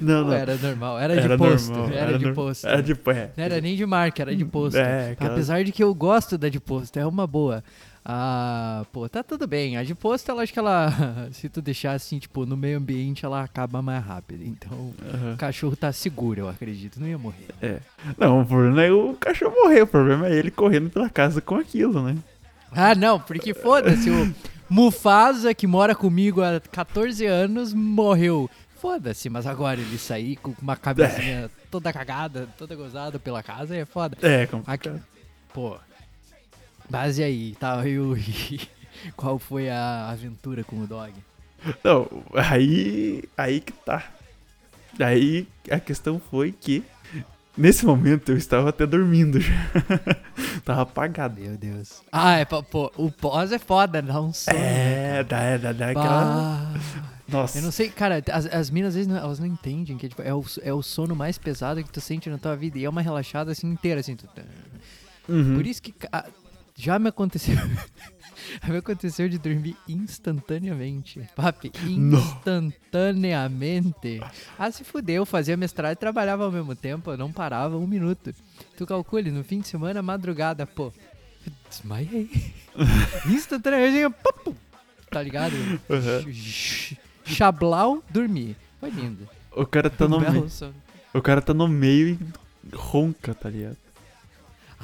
não, 0.01 0.25
não. 0.25 0.33
era 0.33 0.57
normal? 0.57 0.99
Era, 0.99 1.15
de 1.17 1.21
Era 1.23 1.39
posto. 1.39 1.73
normal, 1.73 1.97
Era, 1.97 2.19
de 2.19 2.25
norm- 2.25 2.35
posto. 2.35 2.67
Era 2.67 2.83
de 2.83 2.95
pé. 2.95 3.31
Não 3.37 3.45
era 3.45 3.61
nem 3.61 3.75
de 3.77 3.87
marca, 3.87 4.23
era 4.23 4.35
de 4.37 4.45
posto. 4.45 4.77
É, 4.77 5.13
aquela- 5.13 5.33
Apesar 5.33 5.65
de 5.65 5.73
que 5.73 5.83
eu 5.83 5.95
gosto 5.95 6.37
da 6.37 6.49
de 6.49 6.61
posto, 6.61 6.99
é 6.99 7.07
uma 7.07 7.27
boa. 7.27 7.65
Ah, 8.05 8.85
pô, 8.93 9.09
tá 9.09 9.23
tudo 9.23 9.47
bem. 9.47 9.77
A 9.77 9.85
de 9.85 9.95
posto, 9.95 10.29
ela 10.31 10.43
acho 10.43 10.53
que 10.53 10.59
ela, 10.59 10.91
se 11.33 11.49
tu 11.49 11.63
deixar 11.63 11.93
assim, 11.93 12.19
tipo, 12.19 12.45
no 12.45 12.57
meio 12.57 12.79
ambiente, 12.79 13.25
ela 13.25 13.43
acaba 13.43 13.81
mais 13.81 14.05
rápido. 14.05 14.43
Então, 14.45 14.93
Aham. 15.15 15.35
o 15.35 15.37
cachorro 15.37 15.77
tá 15.77 15.93
seguro, 15.93 16.41
eu 16.41 16.49
acredito. 16.49 16.99
Não 16.99 17.07
ia 17.07 17.19
morrer. 17.19 17.81
Não, 18.19 18.41
o 18.41 18.47
problema 18.47 18.83
é 18.83 18.91
o 18.91 19.15
cachorro 19.15 19.55
morrer. 19.55 19.83
O 19.83 19.87
problema 19.87 20.27
é 20.27 20.35
ele 20.35 20.51
correndo 20.51 20.91
pela 20.91 21.09
casa 21.09 21.41
com 21.41 21.55
aquilo, 21.57 22.03
né? 22.03 22.17
Ah, 22.73 22.95
não, 22.95 23.21
porque 23.21 23.55
foda-se, 23.55 24.11
o 24.11 24.35
Mufasa, 24.69 25.55
que 25.55 25.67
mora 25.67 25.95
comigo 25.95 26.41
há 26.43 26.59
14 26.59 27.25
anos, 27.27 27.73
morreu. 27.75 28.51
Foda-se, 28.81 29.29
mas 29.31 29.47
agora 29.47 29.81
ele 29.81 29.97
sair 29.97 30.35
com 30.37 30.55
uma 30.61 30.75
cabecinha 30.75 31.49
toda 31.71 31.93
cagada, 31.93 32.49
toda 32.59 32.75
gozada 32.75 33.19
pela 33.19 33.43
casa 33.43 33.77
é 33.77 33.85
foda. 33.85 34.17
É, 34.23 34.43
Aqui, 34.43 34.51
complicado. 34.51 35.03
pô. 35.55 35.77
Mas 36.93 37.17
e 37.17 37.23
aí, 37.23 37.57
tá? 37.59 37.81
Eu, 37.89 38.19
qual 39.17 39.39
foi 39.39 39.71
a 39.71 40.11
aventura 40.11 40.63
com 40.63 40.77
o 40.77 40.87
dog? 40.87 41.15
Não, 41.83 42.07
aí. 42.35 43.25
Aí 43.35 43.61
que 43.61 43.73
tá. 43.73 44.05
Aí 45.01 45.49
a 45.71 45.81
questão 45.81 46.21
foi 46.31 46.53
que. 46.53 46.85
Nesse 47.57 47.85
momento 47.85 48.33
eu 48.33 48.37
estava 48.37 48.69
até 48.69 48.87
dormindo 48.87 49.41
já. 49.41 49.53
tava 50.65 50.83
apagado. 50.83 51.41
Meu 51.41 51.57
Deus. 51.57 52.03
Ah, 52.13 52.37
é, 52.37 52.45
pô, 52.45 52.93
o 52.97 53.11
pós 53.11 53.53
é 53.53 53.59
foda, 53.59 54.03
dá 54.03 54.21
um 54.21 54.33
sono. 54.33 54.59
É, 54.59 55.25
dá, 55.25 55.57
dá, 55.57 55.73
dá 55.73 55.91
aquela. 55.91 56.75
Nossa. 57.29 57.59
Eu 57.59 57.63
não 57.63 57.73
sei, 57.73 57.89
cara, 57.89 58.23
as, 58.31 58.47
as 58.47 58.71
minas 58.71 58.89
às 58.89 58.95
vezes 58.97 59.09
não, 59.09 59.17
elas 59.17 59.39
não 59.39 59.47
entendem 59.47 59.97
que 59.97 60.09
tipo, 60.11 60.21
é, 60.21 60.35
o, 60.35 60.45
é 60.63 60.73
o 60.73 60.83
sono 60.83 61.17
mais 61.17 61.39
pesado 61.39 61.83
que 61.83 61.91
tu 61.91 62.01
sente 62.03 62.29
na 62.29 62.37
tua 62.37 62.55
vida. 62.55 62.79
E 62.79 62.85
é 62.85 62.89
uma 62.89 63.01
relaxada 63.01 63.53
assim 63.53 63.71
inteira, 63.71 64.01
assim. 64.01 64.15
Tu, 64.15 64.27
Uhum. 65.29 65.55
Por 65.55 65.67
isso 65.67 65.81
que 65.81 65.95
ah, 66.13 66.27
já 66.77 66.99
me 66.99 67.09
aconteceu. 67.09 67.57
já 68.63 68.69
me 68.73 68.79
aconteceu 68.79 69.29
de 69.29 69.39
dormir 69.39 69.77
instantaneamente. 69.89 71.21
Papi, 71.37 71.71
Não. 71.97 72.19
instantaneamente. 72.19 74.21
Ah, 74.59 74.71
se 74.71 74.85
fudeu, 74.85 75.17
eu 75.17 75.27
fazia 75.27 75.57
mestrado 75.57 75.93
e 75.93 75.97
trabalhava 75.97 76.45
ao 76.45 76.53
mesmo 76.53 76.75
tempo, 76.75 77.11
eu 77.11 77.17
não 77.17 77.33
parava 77.33 77.77
um 77.77 77.87
minuto. 77.87 78.35
Tu 78.77 78.87
calcule, 78.87 79.31
no 79.31 79.45
fim 79.45 79.61
de 79.61 79.69
semana, 79.69 80.03
madrugada, 80.03 80.67
pô. 80.67 80.93
Desmaiei. 81.69 82.31
instantaneamente, 83.27 84.15
tá 85.11 85.23
ligado? 85.23 85.55
Uhum. 85.55 86.33
Ch- 86.33 86.97
Chablau, 87.25 88.03
dormi. 88.11 88.57
Foi 88.81 88.91
lindo. 88.91 89.29
O 89.55 89.67
cara 89.67 89.91
tá 89.91 90.09
no 90.09 90.19
meio. 90.21 90.47
O 91.15 91.21
cara 91.21 91.43
tá 91.43 91.53
no 91.53 91.69
meio 91.69 92.19
e 92.19 92.75
ronca, 92.77 93.35
tá 93.35 93.51
ligado? 93.51 93.77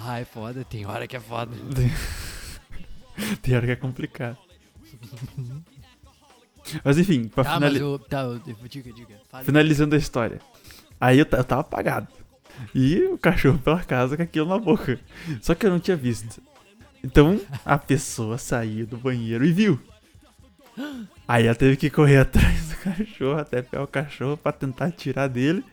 Ah, 0.01 0.21
é 0.21 0.25
foda, 0.25 0.65
tem 0.65 0.87
hora 0.87 1.07
que 1.07 1.17
é 1.17 1.21
foda. 1.21 1.53
Tem 3.43 3.57
hora 3.57 3.67
que 3.67 3.73
é 3.73 3.77
complicado. 3.77 4.39
Mas 6.85 6.99
enfim, 6.99 7.27
pra 7.29 7.43
Tá, 7.45 7.55
finalizar. 7.55 7.99
tá, 8.09 8.21
eu, 8.23 8.39
diga, 8.69 8.93
diga. 8.93 9.17
Fale. 9.29 9.45
Finalizando 9.45 9.95
a 9.95 9.99
história. 9.99 10.41
Aí 11.01 11.19
eu, 11.19 11.27
eu 11.31 11.45
tava 11.45 11.63
apagado. 11.63 12.07
E 12.75 13.03
o 13.05 13.19
cachorro 13.19 13.59
pela 13.59 13.83
casa 13.83 14.17
com 14.17 14.23
aquilo 14.23 14.49
na 14.49 14.59
boca. 14.59 15.01
Só 15.41 15.55
que 15.55 15.67
eu 15.67 15.71
não 15.71 15.81
tinha 15.81 15.97
visto. 15.97 16.41
Então 17.03 17.41
a 17.65 17.79
pessoa 17.79 18.39
saiu 18.39 18.87
do 18.87 18.97
banheiro 18.97 19.45
e 19.45 19.53
viu. 19.53 19.81
Aí 21.27 21.47
ela 21.47 21.55
teve 21.55 21.77
que 21.77 21.91
correr 21.91 22.19
atrás 22.19 22.69
do 22.69 22.77
cachorro 22.77 23.39
até 23.41 23.63
pegar 23.63 23.83
o 23.83 23.89
cachorro 23.89 24.37
pra 24.37 24.53
tentar 24.53 24.91
tirar 24.93 25.27
dele. 25.29 25.65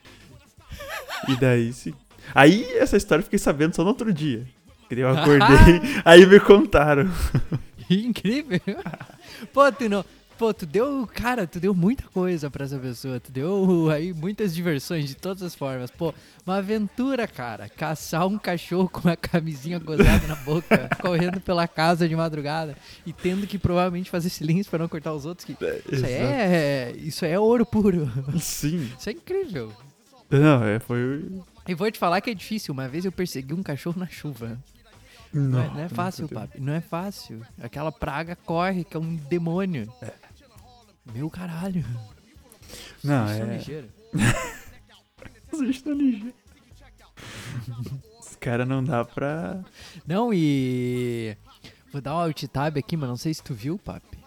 E 1.27 1.35
daí 1.35 1.71
sim. 1.73 1.93
Aí 2.33 2.65
essa 2.77 2.97
história 2.97 3.21
eu 3.21 3.25
fiquei 3.25 3.39
sabendo 3.39 3.75
só 3.75 3.83
no 3.83 3.89
outro 3.89 4.13
dia. 4.13 4.45
Que 4.87 4.99
eu 4.99 5.09
acordei, 5.09 5.81
aí 6.05 6.25
me 6.25 6.39
contaram. 6.39 7.09
Incrível. 7.89 8.59
Pô, 9.51 9.71
tu 9.71 9.89
não. 9.89 10.05
Pô, 10.37 10.53
tu 10.53 10.65
deu. 10.65 11.07
Cara, 11.13 11.47
tu 11.47 11.59
deu 11.59 11.73
muita 11.73 12.03
coisa 12.03 12.51
pra 12.51 12.65
essa 12.65 12.77
pessoa. 12.77 13.19
Tu 13.19 13.31
deu 13.31 13.89
aí 13.89 14.13
muitas 14.13 14.53
diversões 14.53 15.07
de 15.07 15.15
todas 15.15 15.41
as 15.41 15.55
formas. 15.55 15.89
Pô, 15.89 16.13
uma 16.45 16.57
aventura, 16.57 17.25
cara. 17.25 17.69
Caçar 17.69 18.27
um 18.27 18.37
cachorro 18.37 18.89
com 18.89 18.99
uma 19.07 19.15
camisinha 19.15 19.79
gozada 19.79 20.27
na 20.27 20.35
boca, 20.35 20.89
correndo 21.01 21.39
pela 21.39 21.67
casa 21.67 22.07
de 22.07 22.15
madrugada 22.15 22.75
e 23.05 23.13
tendo 23.13 23.47
que 23.47 23.57
provavelmente 23.57 24.09
fazer 24.09 24.29
silêncio 24.29 24.69
pra 24.69 24.79
não 24.79 24.89
cortar 24.89 25.13
os 25.13 25.25
outros. 25.25 25.45
Que... 25.45 25.53
Isso 25.91 26.05
aí 26.05 26.13
é. 26.13 26.93
Isso 26.97 27.25
é 27.25 27.39
ouro 27.39 27.65
puro. 27.65 28.11
Sim. 28.39 28.91
Isso 28.99 29.09
é 29.09 29.13
incrível. 29.13 29.71
Não, 30.29 30.63
é, 30.63 30.79
foi. 30.79 31.29
E 31.67 31.73
vou 31.73 31.89
te 31.91 31.99
falar 31.99 32.21
que 32.21 32.29
é 32.29 32.33
difícil. 32.33 32.73
Uma 32.73 32.87
vez 32.87 33.05
eu 33.05 33.11
persegui 33.11 33.53
um 33.53 33.63
cachorro 33.63 33.99
na 33.99 34.07
chuva. 34.07 34.57
Não, 35.33 35.61
é, 35.61 35.67
não 35.67 35.79
é 35.81 35.89
fácil, 35.89 36.29
papi. 36.29 36.61
Não 36.61 36.73
é 36.73 36.81
fácil. 36.81 37.45
Aquela 37.61 37.91
praga 37.91 38.35
corre, 38.35 38.83
que 38.83 38.95
é 38.95 38.99
um 38.99 39.15
demônio. 39.15 39.91
Meu 41.13 41.29
caralho. 41.29 41.85
Não, 43.03 43.25
Isso 43.25 43.33
é 43.33 43.39
é. 43.41 43.57
ligeiro. 43.57 43.89
Os 45.51 45.59
bichos 45.59 45.81
tão 45.81 45.93
ligeiros. 45.93 46.33
Os 48.19 48.35
caras 48.37 48.67
não 48.67 48.83
dá 48.83 49.03
pra. 49.03 49.63
Não, 50.07 50.33
e. 50.33 51.35
Vou 51.91 52.01
dar 52.01 52.15
um 52.15 52.19
alt 52.19 52.43
tab 52.45 52.77
aqui, 52.77 52.97
mas 52.97 53.09
não 53.09 53.17
sei 53.17 53.33
se 53.33 53.43
tu 53.43 53.53
viu, 53.53 53.77
papi. 53.77 54.17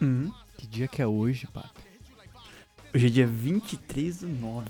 Uhum. 0.00 0.32
Que 0.58 0.66
dia 0.66 0.88
que 0.88 1.00
é 1.00 1.06
hoje, 1.06 1.46
papi? 1.46 1.82
Hoje 2.94 3.06
é 3.06 3.10
dia 3.10 3.26
23 3.26 4.20
do 4.20 4.28
9. 4.28 4.66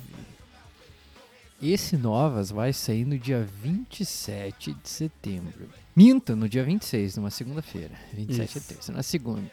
Esse 1.67 1.97
Novas 1.97 2.51
vai 2.51 2.73
sair 2.73 3.07
no 3.07 3.19
dia 3.19 3.49
27 3.63 4.75
de 4.75 4.89
setembro. 4.89 5.69
Minto, 5.97 6.37
no 6.37 6.47
dia 6.49 6.63
26, 6.63 7.17
numa 7.17 7.31
segunda-feira. 7.31 7.93
27 8.13 8.41
é 8.41 8.45
Isso. 8.45 8.69
terça, 8.69 8.93
na 8.93 9.03
segunda. 9.03 9.51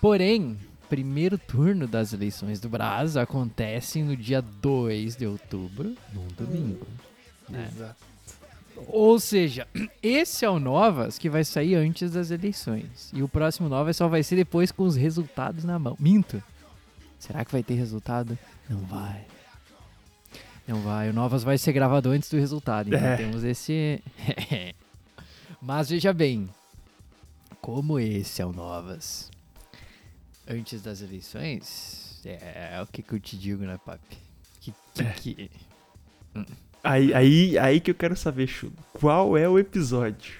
Porém, 0.00 0.58
primeiro 0.88 1.38
turno 1.38 1.86
das 1.86 2.12
eleições 2.12 2.58
do 2.58 2.68
Brás 2.68 3.16
acontece 3.16 4.02
no 4.02 4.16
dia 4.16 4.42
2 4.42 5.14
de 5.16 5.26
outubro, 5.26 5.94
num 6.12 6.26
domingo. 6.36 6.86
né? 7.48 7.70
Exato. 7.72 8.04
Ou 8.88 9.18
seja, 9.20 9.66
esse 10.02 10.44
é 10.44 10.50
o 10.50 10.58
Novas 10.58 11.18
que 11.18 11.30
vai 11.30 11.44
sair 11.44 11.76
antes 11.76 12.10
das 12.10 12.30
eleições. 12.30 13.10
E 13.14 13.22
o 13.22 13.28
próximo 13.28 13.68
Novas 13.68 13.96
só 13.96 14.08
vai 14.08 14.22
ser 14.22 14.36
depois 14.36 14.72
com 14.72 14.82
os 14.82 14.96
resultados 14.96 15.62
na 15.62 15.78
mão. 15.78 15.96
Minto. 16.00 16.42
Será 17.18 17.44
que 17.44 17.52
vai 17.52 17.62
ter 17.62 17.74
resultado? 17.74 18.36
Não 18.68 18.80
vai. 18.80 19.24
Não 20.66 20.80
vai. 20.80 21.08
O 21.10 21.12
Novas 21.12 21.42
vai 21.44 21.56
ser 21.58 21.72
gravado 21.72 22.10
antes 22.10 22.28
do 22.30 22.36
resultado. 22.38 22.88
Então 22.88 23.00
É. 23.06 23.16
temos 23.16 23.44
esse. 23.44 24.02
Mas 25.60 25.88
veja 25.90 26.12
bem. 26.12 26.48
Como 27.60 27.98
esse 27.98 28.40
é 28.42 28.46
o 28.46 28.52
Novas 28.52 29.30
antes 30.48 30.80
das 30.82 31.00
eleições, 31.02 32.20
é 32.24 32.80
o 32.80 32.86
que, 32.86 33.02
que 33.02 33.12
eu 33.14 33.18
te 33.20 33.36
digo, 33.36 33.64
né, 33.64 33.78
papi? 33.84 34.16
Que, 34.60 34.72
que, 34.94 35.34
que- 35.34 35.50
Aí, 36.84 37.12
aí, 37.14 37.58
aí 37.58 37.80
que 37.80 37.90
eu 37.90 37.94
quero 37.96 38.14
saber, 38.16 38.46
Chulo. 38.46 38.72
Qual 38.92 39.36
é 39.36 39.48
o 39.48 39.58
episódio? 39.58 40.34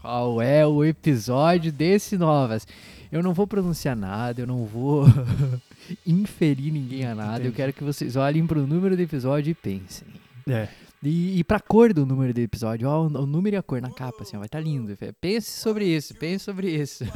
Qual 0.00 0.40
é 0.40 0.64
o 0.64 0.84
episódio 0.84 1.72
desse 1.72 2.16
Novas? 2.16 2.66
Eu 3.10 3.22
não 3.24 3.34
vou 3.34 3.46
pronunciar 3.46 3.96
nada, 3.96 4.40
eu 4.42 4.46
não 4.46 4.64
vou 4.64 5.04
inferir 6.06 6.72
ninguém 6.72 7.04
a 7.04 7.14
nada. 7.14 7.36
Eu 7.38 7.40
Entendi. 7.46 7.56
quero 7.56 7.72
que 7.72 7.84
vocês 7.84 8.16
olhem 8.16 8.46
pro 8.46 8.66
número 8.66 8.96
do 8.96 9.02
episódio 9.02 9.50
e 9.50 9.54
pensem. 9.54 10.06
É. 10.48 10.68
E, 11.02 11.38
e 11.38 11.44
pra 11.44 11.60
cor 11.60 11.92
do 11.92 12.04
número 12.06 12.32
do 12.34 12.40
episódio, 12.40 12.88
ó, 12.88 13.02
o, 13.02 13.06
o 13.06 13.26
número 13.26 13.54
e 13.56 13.58
a 13.58 13.62
cor 13.62 13.80
na 13.80 13.90
capa, 13.90 14.22
assim, 14.22 14.36
ó, 14.36 14.40
vai 14.40 14.46
estar 14.46 14.60
lindo. 14.60 14.96
Pense 15.20 15.50
sobre 15.60 15.84
isso, 15.84 16.14
pense 16.14 16.44
sobre 16.44 16.70
isso. 16.70 17.04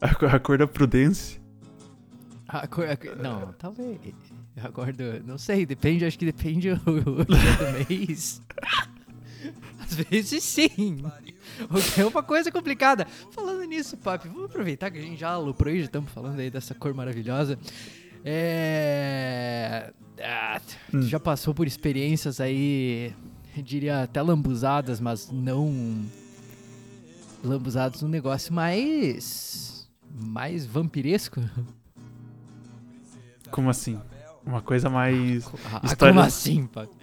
A, 0.00 0.14
co- 0.14 0.26
a 0.26 0.38
cor 0.38 0.58
da 0.58 0.66
prudência. 0.66 1.40
A 2.46 2.66
cor, 2.68 2.88
a 2.88 2.96
cor- 2.96 3.16
não, 3.16 3.52
talvez. 3.54 3.98
A 4.62 4.68
cor 4.70 4.92
do, 4.92 5.22
não 5.26 5.36
sei, 5.38 5.66
depende, 5.66 6.04
acho 6.04 6.18
que 6.18 6.24
depende 6.24 6.70
o, 6.70 6.74
o 6.74 7.24
dia 7.24 7.52
do 7.56 7.88
mês. 7.90 8.40
Às 9.80 9.94
vezes 9.94 10.42
sim. 10.44 11.02
É 11.98 12.04
uma 12.04 12.22
coisa 12.22 12.50
complicada. 12.52 13.06
Falando 13.32 13.62
nisso, 13.64 13.96
papi, 13.96 14.28
vamos 14.28 14.44
aproveitar 14.46 14.90
que 14.90 14.98
a 14.98 15.02
gente 15.02 15.18
já 15.20 15.30
aloprou 15.30 15.72
e 15.74 15.78
já 15.80 15.84
estamos 15.86 16.10
falando 16.12 16.38
aí 16.40 16.50
dessa 16.50 16.74
cor 16.74 16.94
maravilhosa. 16.94 17.58
É. 18.24 19.92
ah, 20.22 20.60
Hum. 20.92 21.02
já 21.02 21.18
passou 21.20 21.54
por 21.54 21.66
experiências 21.66 22.40
aí, 22.40 23.12
eu 23.56 23.62
diria 23.62 24.02
até 24.02 24.20
lambuzadas, 24.22 25.00
mas 25.00 25.30
não. 25.30 26.04
Lambuzadas 27.42 28.02
num 28.02 28.08
negócio 28.08 28.52
mais. 28.52 29.88
mais 30.12 30.66
vampiresco? 30.66 31.40
Como 33.50 33.70
assim? 33.70 33.98
Uma 34.44 34.60
coisa 34.62 34.88
mais. 34.90 35.46
Ah, 35.72 35.80
História- 35.84 36.12
Como 36.14 36.20
assim, 36.26 36.66
papi? 36.66 36.96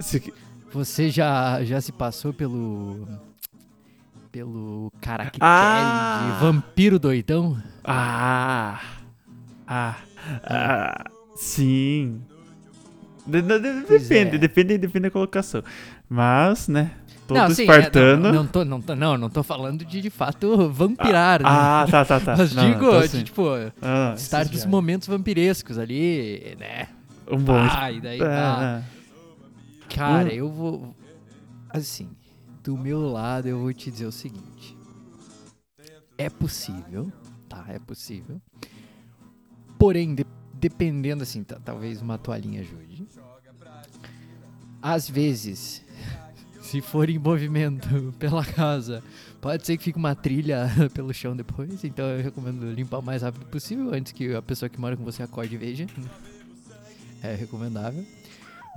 Se- 0.00 0.32
Você 0.76 1.08
já, 1.08 1.64
já 1.64 1.80
se 1.80 1.90
passou 1.90 2.34
pelo. 2.34 3.08
pelo 4.30 4.92
caractere 5.00 5.38
Ah! 5.40 6.34
de 6.34 6.44
vampiro 6.44 6.98
doidão? 6.98 7.56
Ah! 7.82 8.78
Ah! 9.66 9.96
Ah! 10.44 11.04
Sim! 11.34 12.20
De- 13.26 13.40
de- 13.40 13.58
de- 13.58 13.86
Pois 13.86 14.02
depende, 14.06 14.36
é. 14.36 14.38
depende, 14.38 14.76
depende 14.78 15.02
da 15.04 15.10
colocação. 15.10 15.62
Mas, 16.10 16.68
né? 16.68 16.90
Todo 17.26 17.38
não, 17.38 17.50
sim, 17.50 17.62
é, 17.62 17.64
espartano. 17.64 18.22
não, 18.24 18.32
não, 18.34 18.46
tô, 18.46 18.64
não, 18.64 18.80
tô, 18.82 18.94
não, 18.94 19.16
não 19.16 19.30
tô 19.30 19.42
falando 19.42 19.82
de 19.82 20.02
de 20.02 20.10
fato 20.10 20.68
vampirar, 20.70 21.40
né? 21.42 21.48
Ah, 21.48 21.86
tá, 21.90 22.04
tá, 22.04 22.20
tá. 22.20 22.36
Mas 22.38 22.54
Não, 22.54 22.70
digo, 22.70 22.86
então 22.86 23.00
de, 23.18 23.24
tipo, 23.24 23.46
Ah, 23.80 24.12
estar 24.14 24.44
é 24.46 24.66
momentos 24.66 25.08
vampirescos 25.08 25.78
ali, 25.78 26.54
né? 26.60 26.86
Um 27.28 27.38
bom. 27.38 27.56
Ah, 27.58 27.90
e 27.90 27.98
daí. 28.00 28.20
Ah, 28.22 28.82
Cara, 29.94 30.28
Hum. 30.28 30.32
eu 30.32 30.50
vou. 30.50 30.94
Assim, 31.70 32.10
do 32.62 32.76
meu 32.76 33.00
lado 33.00 33.48
eu 33.48 33.58
vou 33.60 33.72
te 33.72 33.90
dizer 33.90 34.06
o 34.06 34.12
seguinte: 34.12 34.76
é 36.18 36.28
possível, 36.30 37.12
tá? 37.48 37.64
É 37.68 37.78
possível. 37.78 38.40
Porém, 39.78 40.14
de- 40.14 40.26
dependendo, 40.54 41.22
assim, 41.22 41.42
talvez 41.44 42.00
uma 42.00 42.16
toalhinha 42.18 42.60
ajude. 42.62 43.06
Às 44.80 45.08
vezes, 45.08 45.82
se 46.62 46.80
for 46.80 47.08
em 47.10 47.18
movimento 47.18 47.88
pela 48.18 48.44
casa, 48.44 49.02
pode 49.40 49.66
ser 49.66 49.76
que 49.76 49.84
fique 49.84 49.98
uma 49.98 50.14
trilha 50.14 50.68
pelo 50.94 51.12
chão 51.12 51.34
depois. 51.36 51.82
Então 51.84 52.06
eu 52.06 52.22
recomendo 52.22 52.70
limpar 52.72 52.98
o 52.98 53.02
mais 53.02 53.22
rápido 53.22 53.46
possível 53.46 53.92
antes 53.92 54.12
que 54.12 54.34
a 54.34 54.42
pessoa 54.42 54.68
que 54.68 54.80
mora 54.80 54.96
com 54.96 55.04
você 55.04 55.22
acorde 55.22 55.54
e 55.54 55.58
veja. 55.58 55.86
É 57.22 57.34
recomendável. 57.34 58.06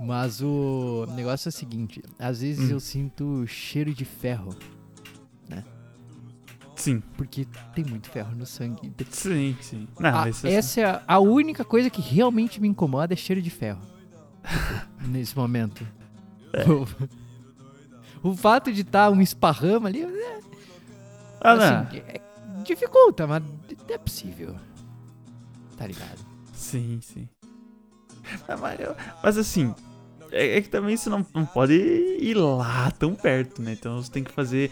Mas 0.00 0.40
o 0.40 1.06
negócio 1.14 1.48
é 1.48 1.50
o 1.50 1.52
seguinte: 1.52 2.02
às 2.18 2.40
vezes 2.40 2.68
Hum. 2.70 2.72
eu 2.72 2.80
sinto 2.80 3.46
cheiro 3.46 3.92
de 3.94 4.04
ferro, 4.04 4.54
Sim, 6.76 7.02
porque 7.14 7.46
tem 7.74 7.84
muito 7.84 8.08
ferro 8.08 8.34
no 8.34 8.46
sangue. 8.46 8.90
sim, 9.10 9.54
sim. 9.60 9.86
Não, 9.98 10.12
mas 10.12 10.38
assim, 10.42 10.48
essa 10.48 10.80
é 10.80 10.84
a, 10.86 11.02
a 11.06 11.18
única 11.18 11.62
coisa 11.62 11.90
que 11.90 12.00
realmente 12.00 12.58
me 12.58 12.66
incomoda 12.68 13.12
é 13.12 13.16
cheiro 13.16 13.42
de 13.42 13.50
ferro. 13.50 13.82
nesse 15.06 15.36
momento. 15.36 15.86
É. 16.54 16.64
O, 16.70 18.30
o 18.30 18.34
fato 18.36 18.72
de 18.72 18.80
estar 18.80 19.10
um 19.10 19.20
esparrama 19.20 19.90
ali, 19.90 20.02
é, 20.02 20.40
Ah, 21.42 21.52
assim, 21.52 21.98
é- 21.98 22.20
dificulta, 22.64 23.26
mas 23.26 23.42
é 23.88 23.98
possível. 23.98 24.56
Tá 25.76 25.86
ligado? 25.86 26.18
Sim, 26.54 26.98
sim. 27.02 27.28
Ah, 28.48 28.56
mas, 28.56 28.80
eu- 28.80 28.96
mas 29.22 29.36
assim, 29.36 29.74
é, 30.32 30.56
é 30.58 30.60
que 30.62 30.68
também 30.68 30.96
você 30.96 31.08
não, 31.10 31.24
não 31.34 31.44
pode 31.46 31.74
ir 31.74 32.34
lá 32.34 32.90
tão 32.92 33.14
perto, 33.14 33.60
né? 33.62 33.72
Então 33.72 34.02
você 34.02 34.10
tem 34.10 34.22
que 34.24 34.32
fazer. 34.32 34.70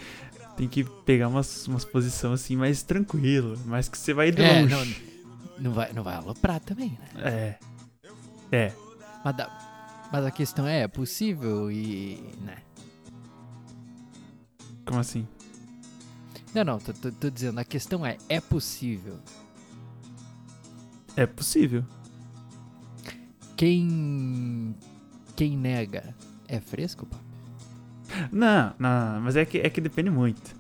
Tem 0.56 0.66
que 0.66 0.82
pegar 0.82 1.28
umas, 1.28 1.68
umas 1.68 1.84
posições 1.84 2.40
assim 2.42 2.56
mais 2.56 2.82
tranquilo, 2.82 3.56
mas 3.64 3.88
que 3.88 3.96
você 3.96 4.12
vai 4.12 4.32
de 4.32 4.42
É, 4.42 4.60
longe. 4.62 4.74
não, 5.58 5.64
não 5.66 5.72
vai, 5.72 5.92
não 5.92 6.02
vai 6.02 6.16
aloprar 6.16 6.58
também, 6.58 6.98
né? 7.14 7.58
É. 8.50 8.56
É. 8.66 8.72
Mas, 9.24 9.36
mas 10.10 10.24
a 10.26 10.30
questão 10.32 10.66
é, 10.66 10.82
é 10.82 10.88
possível 10.88 11.70
e. 11.70 12.18
né? 12.40 12.56
Como 14.84 14.98
assim? 14.98 15.28
Não, 16.52 16.64
não, 16.64 16.78
tô, 16.80 16.92
tô- 16.92 17.12
tô 17.12 17.30
dizendo, 17.30 17.60
a 17.60 17.64
questão 17.64 18.04
é, 18.04 18.16
é 18.28 18.40
possível. 18.40 19.18
É 21.14 21.24
possível. 21.26 21.84
Quem. 23.56 24.74
Quem 25.38 25.57
nega 25.57 26.16
é 26.48 26.59
fresco, 26.59 27.07
pá? 27.07 27.16
Não, 28.33 28.74
não, 28.77 29.20
mas 29.20 29.37
é 29.37 29.44
que, 29.44 29.59
é 29.59 29.70
que 29.70 29.81
depende 29.81 30.11
muito. 30.11 30.53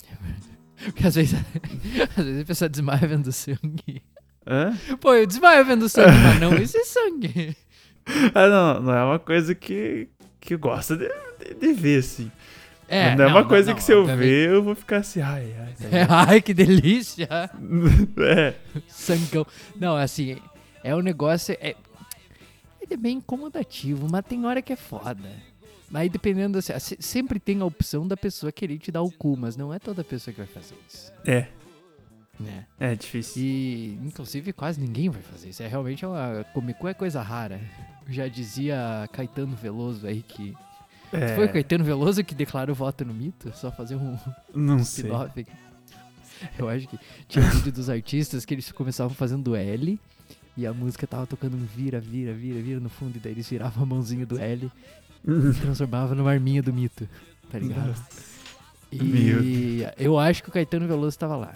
Porque 0.82 1.06
às 1.06 1.16
vezes. 1.16 1.34
às 2.16 2.24
vezes 2.24 2.40
a 2.40 2.44
pessoa 2.46 2.68
desmaia 2.70 3.06
vendo 3.06 3.30
sangue. 3.30 4.02
Hã? 4.46 4.74
Pô, 4.98 5.12
eu 5.12 5.26
desmaio 5.26 5.66
vendo 5.66 5.86
sangue, 5.86 6.16
mas 6.16 6.40
não 6.40 6.54
esse 6.56 6.82
sangue. 6.86 7.54
Ah, 8.34 8.48
não, 8.48 8.82
não 8.82 8.94
é 8.94 9.04
uma 9.04 9.18
coisa 9.18 9.54
que, 9.54 10.08
que 10.40 10.54
eu 10.54 10.58
gosto 10.58 10.96
de, 10.96 11.06
de, 11.38 11.54
de 11.54 11.72
ver, 11.74 11.98
assim. 11.98 12.32
É, 12.88 13.14
não 13.14 13.24
é 13.24 13.28
uma 13.28 13.42
não, 13.42 13.48
coisa 13.48 13.70
não, 13.70 13.76
que 13.76 13.84
se 13.84 13.92
eu 13.92 14.00
obviamente. 14.00 14.26
ver, 14.26 14.48
eu 14.48 14.62
vou 14.62 14.74
ficar 14.74 14.96
assim, 14.96 15.20
ai, 15.20 15.54
ai. 15.58 15.74
É, 15.92 16.06
ai, 16.08 16.40
que 16.40 16.54
delícia! 16.54 17.28
É. 17.30 18.54
Sangão. 18.88 19.46
Não, 19.78 19.94
assim, 19.94 20.38
é 20.82 20.96
um 20.96 21.00
negócio. 21.00 21.54
É, 21.60 21.76
ele 22.90 22.94
é 22.94 23.02
bem 23.02 23.16
incomodativo, 23.18 24.06
mas 24.10 24.24
tem 24.24 24.44
hora 24.44 24.60
que 24.60 24.72
é 24.72 24.76
foda. 24.76 25.16
Aí 25.92 26.08
dependendo, 26.08 26.58
assim, 26.58 26.78
se- 26.78 26.96
sempre 27.00 27.40
tem 27.40 27.60
a 27.60 27.64
opção 27.64 28.06
da 28.06 28.16
pessoa 28.16 28.52
querer 28.52 28.78
te 28.78 28.92
dar 28.92 29.02
o 29.02 29.10
cu, 29.10 29.36
mas 29.36 29.56
não 29.56 29.72
é 29.74 29.78
toda 29.78 30.04
pessoa 30.04 30.32
que 30.32 30.38
vai 30.40 30.46
fazer 30.46 30.76
isso. 30.88 31.12
É, 31.26 31.48
Né? 32.38 32.64
é 32.78 32.94
difícil. 32.94 33.42
E, 33.42 33.98
inclusive, 34.02 34.52
quase 34.52 34.80
ninguém 34.80 35.08
vai 35.10 35.20
fazer 35.22 35.50
isso. 35.50 35.62
É 35.62 35.66
realmente 35.66 36.06
uma. 36.06 36.44
Comer 36.54 36.74
cu 36.74 36.88
é 36.88 36.94
coisa 36.94 37.20
rara. 37.22 37.60
Já 38.08 38.28
dizia 38.28 39.08
Caetano 39.12 39.54
Veloso 39.56 40.06
aí 40.06 40.22
que. 40.22 40.54
É, 41.12 41.34
Foi 41.34 41.48
Caetano 41.48 41.82
Veloso 41.84 42.22
que 42.24 42.34
declarou 42.36 42.74
voto 42.74 43.04
no 43.04 43.12
mito? 43.12 43.52
Só 43.56 43.70
fazer 43.72 43.96
um 43.96 44.16
não 44.54 44.78
sei. 44.84 45.10
Eu 46.58 46.68
acho 46.68 46.86
que 46.88 46.98
tinha 47.28 47.44
um 47.44 47.48
vídeo 47.50 47.72
dos 47.72 47.90
artistas 47.90 48.44
que 48.44 48.54
eles 48.54 48.70
começavam 48.72 49.14
fazendo 49.14 49.54
L 49.54 49.98
e 50.56 50.66
a 50.66 50.72
música 50.72 51.06
tava 51.06 51.26
tocando 51.26 51.56
um 51.56 51.64
vira, 51.64 52.00
vira, 52.00 52.32
vira, 52.32 52.60
vira 52.60 52.80
no 52.80 52.88
fundo, 52.88 53.16
e 53.16 53.20
daí 53.20 53.32
eles 53.32 53.48
viravam 53.48 53.82
a 53.82 53.86
mãozinha 53.86 54.26
do 54.26 54.38
L 54.38 54.70
e 55.24 55.54
transformavam 55.60 56.14
numa 56.16 56.30
arminha 56.30 56.62
do 56.62 56.72
mito. 56.72 57.08
Tá 57.50 57.58
ligado? 57.58 57.94
E 58.92 59.84
eu 59.98 60.18
acho 60.18 60.42
que 60.42 60.48
o 60.48 60.52
Caetano 60.52 60.86
Veloso 60.86 61.18
tava 61.18 61.36
lá. 61.36 61.54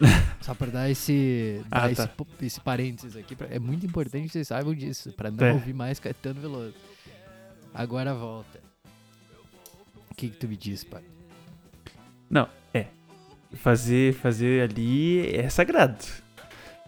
Só 0.40 0.54
pra 0.54 0.66
dar 0.68 0.90
esse, 0.90 1.62
dar 1.68 1.84
Ah, 1.84 1.92
esse, 1.92 2.06
tá. 2.06 2.24
esse 2.40 2.60
parênteses 2.60 3.16
aqui. 3.16 3.36
pra- 3.36 3.46
é 3.48 3.58
muito 3.58 3.86
importante 3.86 4.26
que 4.26 4.32
vocês 4.32 4.48
saibam 4.48 4.74
disso, 4.74 5.12
pra 5.12 5.30
não 5.30 5.44
É. 5.46 5.52
ouvir 5.52 5.72
mais 5.74 5.98
Caetano 6.00 6.40
Veloso. 6.40 6.74
Agora 7.74 8.12
volta. 8.14 8.60
O 10.10 10.14
que, 10.14 10.28
que 10.28 10.36
tu 10.36 10.48
me 10.48 10.56
diz, 10.56 10.84
pai? 10.84 11.02
Não, 12.28 12.48
é. 12.74 12.86
Fazer, 13.54 14.14
fazer 14.14 14.62
ali 14.70 15.26
é 15.34 15.48
sagrado. 15.48 16.04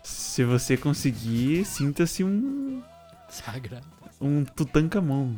Se 0.04 0.44
você 0.44 0.76
conseguir, 0.76 1.64
sinta-se 1.64 2.22
um, 2.22 2.82
Sagrado. 3.28 3.86
um 4.20 4.44
Tutankhamon. 4.44 5.34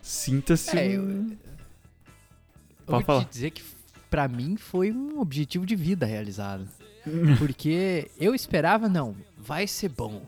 Sinta-se 0.00 0.78
É, 0.78 0.92
eu- 0.96 1.02
um... 1.02 1.30
Eu 1.30 2.86
Pode 2.86 3.04
falar. 3.04 3.24
te 3.24 3.30
dizer 3.32 3.50
que 3.50 3.64
pra 4.08 4.28
mim 4.28 4.56
foi 4.56 4.92
um 4.92 5.18
objetivo 5.18 5.66
de 5.66 5.74
vida 5.74 6.06
realizado. 6.06 6.68
Porque 7.38 8.08
eu 8.18 8.32
esperava, 8.34 8.88
não, 8.88 9.16
vai 9.36 9.66
ser 9.66 9.88
bom. 9.88 10.24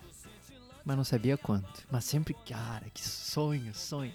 Mas 0.85 0.97
não 0.97 1.05
sabia 1.05 1.37
quanto. 1.37 1.87
Mas 1.91 2.05
sempre, 2.05 2.35
cara, 2.49 2.87
que 2.93 3.03
sonho, 3.07 3.73
sonho. 3.75 4.13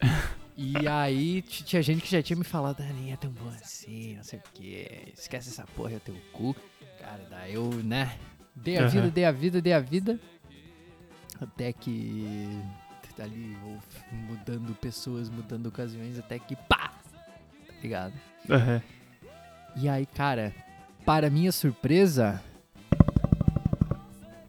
E 0.62 0.86
aí 0.86 1.40
tinha 1.40 1.80
gente 1.80 2.02
que 2.02 2.10
já 2.10 2.22
tinha 2.22 2.36
me 2.36 2.44
falado, 2.44 2.82
nem 2.82 3.12
é 3.12 3.16
tão 3.16 3.30
bom 3.30 3.48
assim, 3.48 4.16
não 4.16 4.22
sei 4.22 4.38
o 4.38 4.42
que. 4.52 5.12
Esquece 5.16 5.48
essa 5.48 5.64
porra, 5.74 5.94
é 5.94 5.98
teu 5.98 6.14
cu. 6.34 6.54
Cara, 6.98 7.26
daí 7.30 7.54
eu, 7.54 7.70
né, 7.82 8.18
dei 8.54 8.76
a 8.76 8.82
Aham. 8.82 8.90
vida, 8.90 9.10
dei 9.10 9.24
a 9.24 9.32
vida, 9.32 9.62
dei 9.62 9.72
a 9.72 9.80
vida. 9.80 10.20
até 11.40 11.72
que 11.72 12.60
ali 13.20 13.56
mudando 14.12 14.74
pessoas, 14.76 15.28
mudando 15.28 15.66
ocasiões, 15.66 16.18
até 16.18 16.38
que 16.38 16.56
pá! 16.56 16.92
Tá 17.66 17.74
ligado? 17.82 18.14
Aham. 18.48 18.82
E 19.76 19.88
aí, 19.88 20.06
cara, 20.06 20.54
para 21.04 21.28
minha 21.30 21.52
surpresa, 21.52 22.42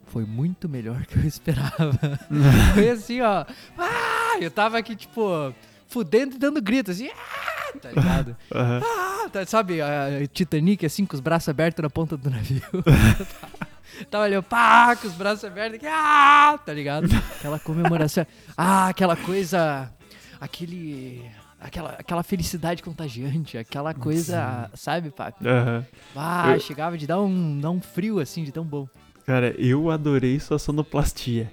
foi 0.08 0.26
muito 0.26 0.68
melhor 0.70 1.04
que 1.08 1.18
eu 1.18 1.26
esperava. 1.26 2.18
foi 2.74 2.90
assim, 2.90 3.22
ó. 3.22 3.46
Ah! 3.78 4.38
Eu 4.40 4.50
tava 4.50 4.78
aqui, 4.78 4.96
tipo, 4.96 5.54
fudendo 5.92 6.36
e 6.36 6.40
dando 6.40 6.62
grito, 6.62 6.92
assim. 6.92 7.10
Ah! 7.10 7.78
Tá 7.82 7.90
ligado? 7.90 8.36
Aham. 8.54 8.82
Ah, 8.84 9.30
tá, 9.30 9.46
sabe, 9.46 9.82
a 9.82 10.28
Titanic, 10.34 10.86
assim, 10.86 11.06
com 11.06 11.16
os 11.16 11.20
braços 11.22 11.48
abertos 11.50 11.82
na 11.82 11.90
ponta 11.90 12.18
do 12.18 12.30
navio. 12.30 12.62
Tava 14.10 14.24
ali, 14.26 14.42
pá, 14.42 14.96
com 14.96 15.08
os 15.08 15.14
braços 15.14 15.44
abertos, 15.44 15.76
aqui, 15.76 15.86
ah, 15.88 16.58
tá 16.66 16.74
ligado? 16.74 17.08
Aquela 17.38 17.60
comemoração, 17.60 18.26
ah, 18.58 18.88
aquela 18.88 19.16
coisa, 19.16 19.92
aquele, 20.40 21.22
aquela, 21.60 21.92
aquela 22.00 22.24
felicidade 22.24 22.82
contagiante, 22.82 23.58
aquela 23.58 23.94
coisa, 23.94 24.70
sabe, 24.74 25.12
papi? 25.12 25.46
Aham. 25.48 25.86
Ah, 26.16 26.54
Eu- 26.54 26.60
chegava 26.60 26.98
de 26.98 27.06
dar 27.06 27.22
um, 27.22 27.60
dar 27.60 27.70
um 27.70 27.82
frio, 27.82 28.20
assim, 28.20 28.44
de 28.44 28.52
tão 28.52 28.64
bom. 28.64 28.88
Cara, 29.26 29.54
eu 29.58 29.92
adorei 29.92 30.40
sua 30.40 30.58
sonoplastia. 30.58 31.52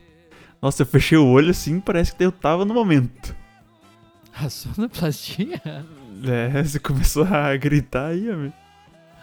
Nossa, 0.60 0.82
eu 0.82 0.86
fechei 0.86 1.18
o 1.18 1.26
olho 1.26 1.50
assim, 1.50 1.78
parece 1.80 2.14
que 2.14 2.24
eu 2.24 2.32
tava 2.32 2.64
no 2.64 2.72
momento. 2.74 3.34
A 4.40 4.48
sonoplastia? 4.48 5.60
É, 6.24 6.62
você 6.62 6.78
começou 6.78 7.24
a 7.24 7.56
gritar 7.56 8.06
aí, 8.08 8.30
amigo. 8.30 8.54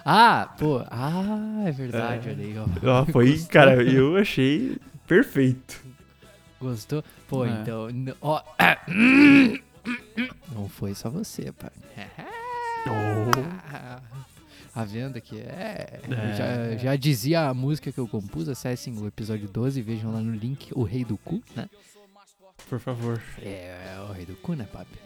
Ah, 0.04 0.54
pô, 0.60 0.84
ah, 0.90 1.64
é 1.66 1.72
verdade, 1.72 2.30
É. 2.30 2.32
olha 2.34 2.44
aí, 2.44 2.56
ó. 2.58 2.66
Ó, 3.02 3.06
foi, 3.06 3.32
Gostou? 3.32 3.50
cara, 3.50 3.82
eu 3.84 4.18
achei 4.18 4.78
perfeito. 5.08 5.84
Gostou? 6.60 7.04
Pô, 7.28 7.46
É. 7.46 7.50
então, 7.50 7.88
ó... 8.22 8.42
Não 10.54 10.68
foi 10.70 10.94
só 10.94 11.10
você, 11.10 11.52
pai. 11.52 11.72
A 14.76 14.84
venda 14.84 15.22
que 15.22 15.40
é. 15.40 16.02
É. 16.10 16.36
Já, 16.38 16.78
já 16.84 16.96
dizia 16.96 17.48
a 17.50 17.54
música 17.54 17.92
que 17.92 17.98
eu 18.00 18.08
compus, 18.08 18.50
acessem 18.50 18.98
o 18.98 19.08
episódio 19.08 19.48
12 19.48 19.80
e 19.80 19.84
vejam 19.84 20.12
lá 20.12 20.20
no 20.20 20.36
link 20.36 20.70
O 20.76 20.84
Rei 20.84 21.06
do 21.06 21.18
Cu, 21.18 21.42
né? 21.56 21.70
Por 22.70 22.80
favor. 22.80 23.22
É, 23.42 23.96
o 24.10 24.12
Rei 24.14 24.26
do 24.26 24.36
Cu, 24.36 24.54
né, 24.54 24.66
papi? 24.72 24.98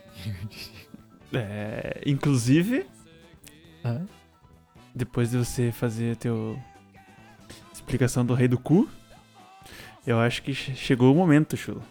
É, 1.34 2.02
inclusive, 2.06 2.86
Hã? 3.86 4.06
depois 4.96 5.30
de 5.32 5.38
você 5.38 5.72
fazer 5.72 6.16
teu 6.18 6.60
explicação 7.74 8.26
do 8.26 8.34
rei 8.34 8.48
do 8.48 8.58
cu, 8.58 8.90
eu 10.08 10.20
acho 10.20 10.42
que 10.42 10.54
che- 10.54 10.74
chegou 10.76 11.14
o 11.14 11.16
momento, 11.16 11.56
Chulo. 11.56 11.84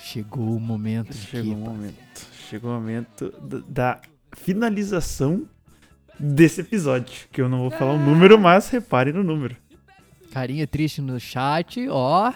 Chegou 0.00 0.56
o 0.56 0.60
momento 0.60 1.12
Chegou 1.14 1.52
o 1.52 1.56
papi? 1.58 1.68
momento. 1.70 2.26
Chegou 2.48 2.70
o 2.70 2.74
momento 2.74 3.34
da 3.68 4.00
finalização 4.36 5.46
desse 6.18 6.60
episódio. 6.62 7.28
Que 7.30 7.42
eu 7.42 7.48
não 7.48 7.58
vou 7.58 7.70
falar 7.70 7.92
o 7.92 7.98
número, 7.98 8.38
mas 8.38 8.68
repare 8.70 9.12
no 9.12 9.22
número. 9.22 9.56
Carinha 10.32 10.66
triste 10.66 11.00
no 11.02 11.18
chat, 11.20 11.86
ó. 11.88 12.32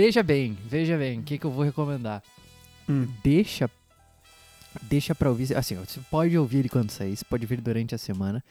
Veja 0.00 0.22
bem, 0.22 0.56
veja 0.66 0.96
bem, 0.96 1.18
o 1.18 1.22
que, 1.24 1.38
que 1.38 1.44
eu 1.44 1.50
vou 1.50 1.64
recomendar. 1.64 2.22
Hum. 2.88 3.08
Deixa. 3.24 3.68
Deixa 4.82 5.12
pra 5.12 5.28
ouvir. 5.28 5.56
Assim, 5.56 5.74
você 5.74 5.98
pode 6.08 6.38
ouvir 6.38 6.58
ele 6.58 6.68
quando 6.68 6.90
sair, 6.90 7.16
você 7.16 7.24
pode 7.24 7.44
ouvir 7.44 7.60
durante 7.60 7.96
a 7.96 7.98
semana. 7.98 8.42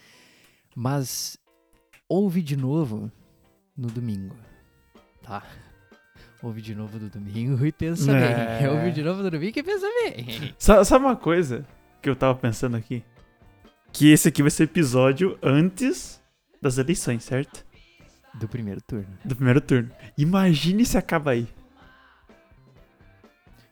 Mas 0.76 1.38
ouve 2.06 2.42
de 2.42 2.54
novo 2.54 3.10
no 3.74 3.88
domingo. 3.88 4.36
Tá? 5.22 5.42
Ouve 6.42 6.60
de 6.60 6.74
novo 6.74 6.98
no 6.98 7.08
domingo 7.08 7.64
e 7.64 7.72
pensa 7.72 8.12
É. 8.12 8.58
bem. 8.60 8.68
Ouve 8.76 8.92
de 8.92 9.02
novo 9.02 9.22
no 9.22 9.30
domingo 9.30 9.58
e 9.58 9.62
pensa 9.62 9.86
bem. 10.04 10.54
Sa- 10.58 10.84
Sabe 10.84 11.04
uma 11.06 11.16
coisa 11.16 11.66
que 12.02 12.10
eu 12.10 12.14
tava 12.14 12.38
pensando 12.38 12.76
aqui? 12.76 13.02
Que 13.90 14.12
esse 14.12 14.28
aqui 14.28 14.42
vai 14.42 14.50
ser 14.50 14.64
episódio 14.64 15.38
antes 15.42 16.20
das 16.60 16.76
eleições, 16.76 17.24
certo? 17.24 17.64
Do 18.38 18.48
primeiro 18.48 18.80
turno. 18.80 19.18
Do 19.24 19.34
primeiro 19.34 19.60
turno. 19.60 19.90
Imagine 20.16 20.84
se 20.84 20.96
acaba 20.96 21.32
aí. 21.32 21.48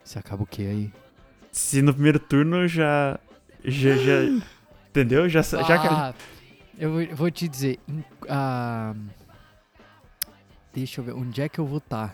Você 0.03 0.19
acaba 0.19 0.43
o 0.43 0.47
que 0.47 0.65
aí? 0.65 0.93
Se 1.51 1.81
no 1.81 1.93
primeiro 1.93 2.19
turno 2.19 2.67
já. 2.67 3.19
Já. 3.63 3.95
já 3.95 4.23
entendeu? 4.89 5.27
Já. 5.29 5.41
já 5.41 5.77
que- 5.79 5.87
Ah, 5.87 6.13
eu 6.77 7.15
vou- 7.15 7.31
te 7.31 7.47
dizer. 7.47 7.79
ah, 8.29 8.93
deixa 10.73 11.01
eu 11.01 11.05
ver. 11.05 11.13
Onde 11.13 11.41
é 11.41 11.49
que 11.49 11.59
eu 11.59 11.65
vou 11.65 11.77
estar? 11.79 12.13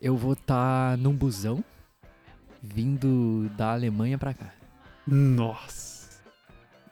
Eu 0.00 0.16
vou 0.16 0.34
estar 0.34 0.96
num 0.98 1.14
busão 1.14 1.64
vindo 2.62 3.48
da 3.56 3.72
Alemanha 3.72 4.18
pra 4.18 4.34
cá. 4.34 4.52
Nossa. 5.06 5.85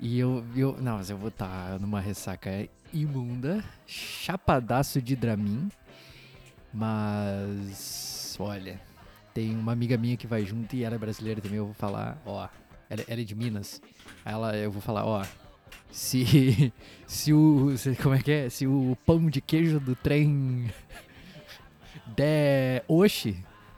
E 0.00 0.18
eu, 0.18 0.44
eu. 0.56 0.76
Não, 0.80 0.96
mas 0.98 1.08
eu 1.10 1.16
vou 1.16 1.28
estar 1.28 1.78
numa 1.80 2.00
ressaca 2.00 2.68
imunda, 2.92 3.64
chapadaço 3.86 5.00
de 5.00 5.14
Dramin. 5.16 5.68
Mas. 6.72 8.36
Olha. 8.38 8.80
Tem 9.32 9.54
uma 9.56 9.72
amiga 9.72 9.96
minha 9.96 10.16
que 10.16 10.26
vai 10.28 10.44
junto 10.44 10.76
e 10.76 10.84
ela 10.84 10.94
é 10.94 10.98
brasileira 10.98 11.40
também. 11.40 11.58
Eu 11.58 11.66
vou 11.66 11.74
falar, 11.74 12.18
ó. 12.24 12.48
Ela, 12.88 13.02
ela 13.08 13.20
é 13.20 13.24
de 13.24 13.34
Minas. 13.34 13.80
Ela, 14.24 14.56
eu 14.56 14.70
vou 14.70 14.82
falar, 14.82 15.04
ó. 15.04 15.24
Se. 15.90 16.72
Se 17.06 17.32
o. 17.32 17.76
se- 17.76 17.94
como 17.96 18.14
é 18.14 18.22
que 18.22 18.30
é? 18.32 18.48
Se 18.50 18.66
o 18.66 18.96
pão 19.06 19.28
de 19.30 19.40
queijo 19.40 19.78
do 19.80 19.94
trem 19.94 20.70
der 22.16 22.84
oxi, 22.88 23.32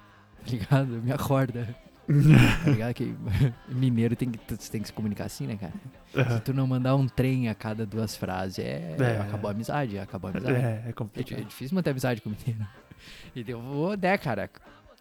tá 0.44 0.50
ligado? 0.50 1.02
Me 1.02 1.12
acorda. 1.12 1.74
Tá 2.06 2.70
ligado? 2.70 2.94
Que 2.94 3.14
mineiro 3.68 4.14
tem 4.14 4.30
que, 4.30 4.38
tem 4.38 4.80
que 4.80 4.86
se 4.86 4.92
comunicar 4.92 5.24
assim, 5.24 5.46
né, 5.46 5.56
cara? 5.56 5.72
Se 6.12 6.20
Aham. 6.20 6.38
tu 6.40 6.54
não 6.54 6.66
mandar 6.66 6.94
um 6.96 7.06
trem 7.08 7.48
a 7.48 7.54
cada 7.54 7.84
duas 7.84 8.16
frases, 8.16 8.60
é, 8.60 8.96
É. 8.98 9.20
acabou 9.20 9.48
a 9.48 9.52
amizade, 9.52 9.98
acabou 9.98 10.28
a 10.28 10.30
amizade. 10.32 10.56
É, 10.56 10.60
é 10.60 10.82
É, 10.86 10.88
é 10.90 10.92
complicado. 10.92 11.44
difícil 11.44 11.74
manter 11.74 11.90
amizade 11.90 12.20
com 12.22 12.30
mineiro. 12.30 12.66
E 13.34 13.44
eu 13.48 13.60
vou, 13.60 13.96
né, 13.96 14.16
cara? 14.16 14.48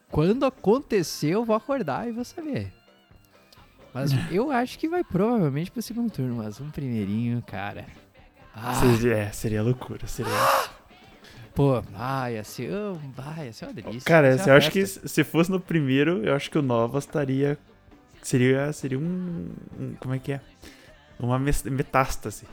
Quando 0.10 0.46
acontecer, 0.46 1.30
eu 1.30 1.46
vou 1.46 1.56
acordar 1.56 2.08
e 2.08 2.12
vou 2.12 2.26
saber. 2.26 2.74
Mas 3.94 4.12
eu 4.32 4.52
acho 4.52 4.78
que 4.80 4.90
vai 4.90 5.04
provavelmente 5.04 5.72
pro 5.72 5.82
segundo 5.82 6.12
turno, 6.12 6.36
mas 6.36 6.60
um 6.60 6.70
primeirinho, 6.70 7.42
cara. 7.44 7.86
Ah, 8.54 8.74
Seria, 8.76 9.16
é, 9.18 9.32
seria 9.32 9.62
loucura. 9.64 10.08
Seria. 10.08 10.32
pô, 11.56 11.82
ah, 11.96 12.30
ia 12.32 12.44
ser, 12.44 12.72
oh, 12.72 12.98
ah, 13.18 13.46
ia 13.46 13.54
ser 13.54 13.66
uma 13.66 13.74
delícia. 13.74 14.02
Cara, 14.02 14.38
ser 14.38 14.50
eu 14.50 14.54
uma 14.54 14.58
acho 14.58 14.72
que 14.72 14.82
festa. 14.82 15.08
se 15.08 15.14
se 15.14 15.24
fosse 15.24 15.50
no 15.50 15.60
primeiro, 15.60 16.24
eu 16.26 16.36
acho 16.36 16.52
que 16.52 16.58
o 16.58 16.62
Nova 16.62 17.00
estaria. 17.00 17.58
Seria, 18.22 18.72
seria 18.74 19.00
um, 19.00 19.50
um- 19.80 19.96
Como 20.00 20.14
é 20.14 20.20
que 20.20 20.34
é? 20.34 20.42
Uma 21.20 21.40
metástase. 21.40 22.46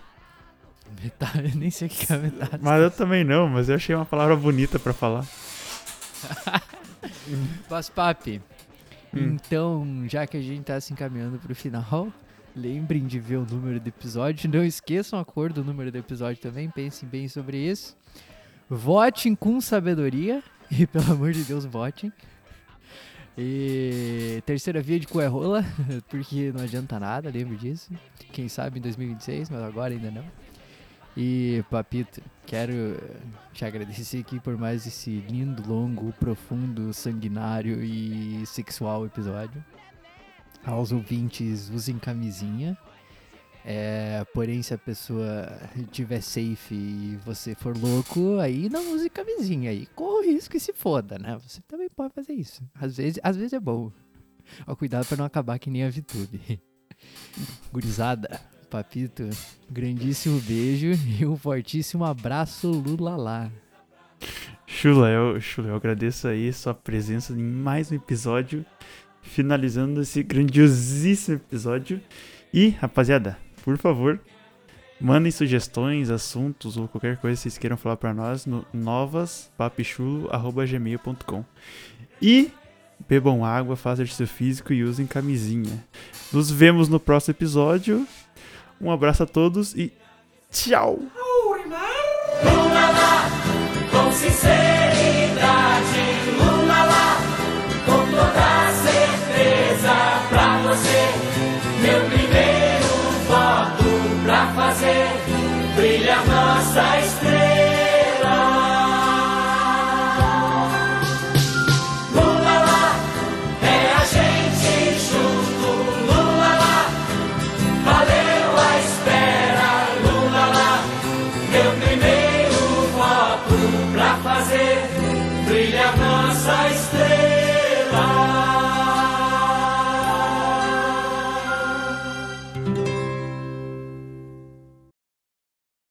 Metade, 1.03 1.49
eu 1.53 1.59
nem 1.59 1.71
sei 1.71 1.89
o 1.89 1.91
que 1.91 2.13
é 2.13 2.17
metade. 2.19 2.59
Mas 2.63 2.83
eu 2.83 2.91
também 2.91 3.25
não, 3.25 3.49
mas 3.49 3.69
eu 3.69 3.75
achei 3.77 3.95
uma 3.95 4.05
palavra 4.05 4.37
bonita 4.37 4.79
pra 4.79 4.93
falar. 4.93 5.27
Mas, 7.71 7.89
papi, 7.89 8.41
Hum. 9.15 9.35
então, 9.35 10.05
já 10.09 10.27
que 10.27 10.37
a 10.37 10.41
gente 10.41 10.63
tá 10.65 10.81
se 10.81 10.93
encaminhando 10.93 11.39
pro 11.39 11.55
final, 11.55 12.09
lembrem 12.57 13.07
de 13.07 13.19
ver 13.19 13.37
o 13.37 13.45
número 13.45 13.79
do 13.79 13.87
episódio. 13.89 14.49
Não 14.51 14.65
esqueçam 14.65 15.19
a 15.19 15.25
cor 15.25 15.53
do 15.53 15.63
número 15.65 15.91
do 15.93 15.99
episódio 15.99 16.41
também, 16.41 16.71
pensem 16.71 17.07
bem 17.09 17.29
sobre 17.29 17.59
isso. 17.59 17.95
Votem 18.75 19.35
com 19.35 19.61
sabedoria, 19.61 20.43
e 20.73 20.87
pelo 20.87 21.13
amor 21.13 21.33
de 21.33 21.45
Deus, 21.45 21.67
votem. 21.67 22.11
E 23.37 24.43
terceira 24.47 24.81
via 24.81 24.99
de 24.99 25.07
cu 25.07 25.21
é 25.21 25.29
porque 26.09 26.51
não 26.53 26.65
adianta 26.65 26.99
nada, 26.99 27.29
lembro 27.29 27.55
disso. 27.55 27.91
Quem 28.33 28.49
sabe 28.49 28.79
em 28.79 28.83
2026, 28.83 29.51
mas 29.51 29.63
agora 29.63 29.93
ainda 29.93 30.11
não. 30.11 30.25
E, 31.15 31.63
Papito, 31.71 32.23
quero 32.47 32.73
eh, 32.73 33.17
te 33.53 33.67
agradecer 33.67 34.21
aqui 34.21 34.41
por 34.41 34.57
mais 34.57 34.87
esse 34.87 35.11
lindo, 35.29 35.63
longo, 35.69 36.11
profundo, 36.15 36.95
sanguinário 36.95 37.85
e 37.85 38.43
sexual 38.47 39.05
episódio. 39.05 39.63
Aos 40.65 40.93
ouvintes, 40.93 41.69
usem 41.69 41.99
camisinha. 41.99 42.79
É, 43.65 44.25
porém, 44.35 44.61
se 44.63 44.75
a 44.75 44.79
pessoa 44.79 45.49
tiver 45.93 46.21
safe 46.21 46.75
e 46.75 47.19
você 47.25 47.55
for 47.55 47.77
louco, 47.77 48.39
aí 48.39 48.69
não 48.69 48.93
use 48.95 49.09
camisinha. 49.09 49.71
Aí 49.71 49.87
corra 49.95 50.21
o 50.21 50.25
risco 50.25 50.57
e 50.57 50.61
se 50.61 50.73
foda, 50.73 51.19
né? 51.19 51.39
Você 51.47 51.61
também 51.63 51.89
pode 51.89 52.13
fazer 52.13 52.33
isso. 52.33 52.63
Às 52.75 52.97
vezes, 52.97 53.21
às 53.23 53.37
vezes 53.37 53.53
é 53.53 53.61
bom. 53.61 53.93
Ó, 54.67 54.75
cuidado 54.75 55.07
pra 55.07 55.17
não 55.17 55.25
acabar 55.25 55.59
que 55.59 55.71
nem 55.71 55.85
a 55.85 55.91
VTube. 55.91 56.61
Gurizada, 57.73 58.41
Papito, 58.69 59.29
grandíssimo 59.71 60.41
beijo 60.41 60.93
e 61.21 61.27
um 61.27 61.37
fortíssimo 61.37 62.05
abraço, 62.05 62.71
Lulalá. 62.71 63.51
Chula, 64.67 65.11
eu, 65.11 65.41
Chula, 65.41 65.69
eu 65.69 65.77
agradeço 65.77 66.27
aí 66.27 66.53
sua 66.53 66.73
presença 66.73 67.33
em 67.33 67.43
mais 67.43 67.93
um 67.93 67.97
episódio. 67.97 68.65
Finalizando 69.21 70.01
esse 70.01 70.23
grandiosíssimo 70.23 71.37
episódio. 71.37 72.01
E, 72.53 72.71
rapaziada, 72.71 73.39
por 73.65 73.79
favor, 73.79 74.21
Mandem 75.03 75.31
sugestões, 75.33 76.09
assuntos 76.11 76.77
ou 76.77 76.87
qualquer 76.87 77.17
coisa 77.17 77.37
que 77.37 77.43
vocês 77.43 77.59
queiram 77.59 77.77
falar 77.77 77.97
pra 77.97 78.15
nós 78.15 78.47
no 78.47 78.65
novaspapichulo.gmail.com. 78.73 81.45
E 82.21 82.53
bebam 83.09 83.45
água, 83.45 83.75
façam 83.75 84.05
exercício 84.05 84.29
físico 84.29 84.73
e 84.73 84.85
usem 84.85 85.05
camisinha. 85.05 85.85
Nos 86.33 86.53
vemos 86.53 86.89
no 86.89 87.01
próximo 87.01 87.33
episódio. 87.33 88.07
Um 88.81 88.93
abraço 88.93 89.25
a 89.25 89.27
todos 89.27 89.75
e 89.75 89.93
tchau! 90.53 91.01